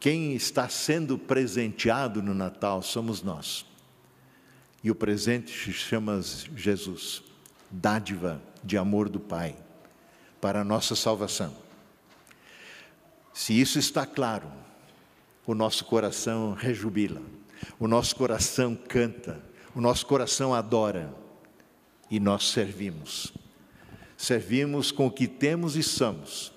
quem 0.02 0.36
está 0.36 0.68
sendo 0.68 1.18
presenteado 1.18 2.22
no 2.22 2.34
Natal 2.34 2.82
somos 2.82 3.24
nós. 3.24 3.66
E 4.84 4.92
o 4.92 4.96
presente 4.96 5.50
se 5.50 5.72
chama 5.72 6.20
Jesus, 6.58 7.24
dádiva 7.72 8.42
de 8.62 8.78
amor 8.78 9.08
do 9.08 9.22
Pai 9.22 9.56
para 10.42 10.62
a 10.62 10.64
nossa 10.64 10.96
salvação. 10.96 11.56
Se 13.34 13.60
isso 13.60 13.78
está 13.78 14.06
claro, 14.06 14.52
o 15.46 15.54
nosso 15.54 15.86
coração 15.86 16.54
rejubila, 16.54 17.22
o 17.80 17.88
nosso 17.88 18.16
coração 18.16 18.76
canta, 18.76 19.42
o 19.76 19.82
nosso 19.82 20.06
coração 20.06 20.54
adora 20.54 21.14
e 22.10 22.20
nós 22.20 22.50
servimos. 22.50 23.34
Servimos 24.18 24.92
com 24.92 25.08
o 25.08 25.12
que 25.12 25.28
temos 25.28 25.76
e 25.76 25.84
somos, 25.84 26.52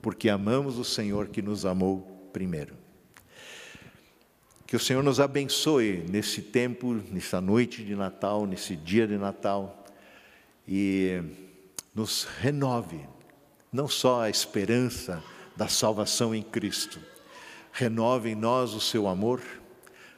porque 0.00 0.28
amamos 0.28 0.78
o 0.78 0.84
Senhor 0.84 1.28
que 1.28 1.42
nos 1.42 1.66
amou 1.66 2.28
primeiro. 2.32 2.74
Que 4.66 4.76
o 4.76 4.80
Senhor 4.80 5.02
nos 5.02 5.18
abençoe 5.18 6.04
nesse 6.08 6.40
tempo, 6.42 6.94
nessa 7.10 7.40
noite 7.40 7.82
de 7.82 7.96
Natal, 7.96 8.46
nesse 8.46 8.76
dia 8.76 9.04
de 9.04 9.18
Natal 9.18 9.84
e 10.66 11.20
nos 11.92 12.22
renove, 12.40 13.00
não 13.72 13.88
só 13.88 14.22
a 14.22 14.30
esperança 14.30 15.22
da 15.56 15.68
salvação 15.68 16.34
em 16.34 16.42
Cristo, 16.42 17.00
renove 17.72 18.30
em 18.30 18.34
nós 18.34 18.74
o 18.74 18.80
seu 18.80 19.06
amor, 19.06 19.40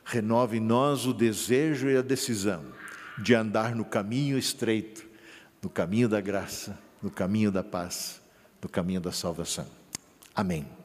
renove 0.05 0.57
em 0.57 0.61
nós 0.61 1.07
o 1.07 1.12
desejo 1.12 1.88
e 1.88 1.96
a 1.96 2.03
decisão 2.03 2.64
de 3.18 3.34
andar 3.34 3.74
no 3.74 3.84
caminho 3.84 4.38
estreito, 4.38 5.07
no 5.62 5.68
caminho 5.68 6.09
da 6.09 6.20
graça, 6.20 6.78
no 7.03 7.11
caminho 7.11 7.53
da 7.53 7.62
paz, 7.62 8.20
no 8.61 8.68
caminho 8.68 9.00
da 9.00 9.12
salvação. 9.12 9.66
Amém. 10.34 10.82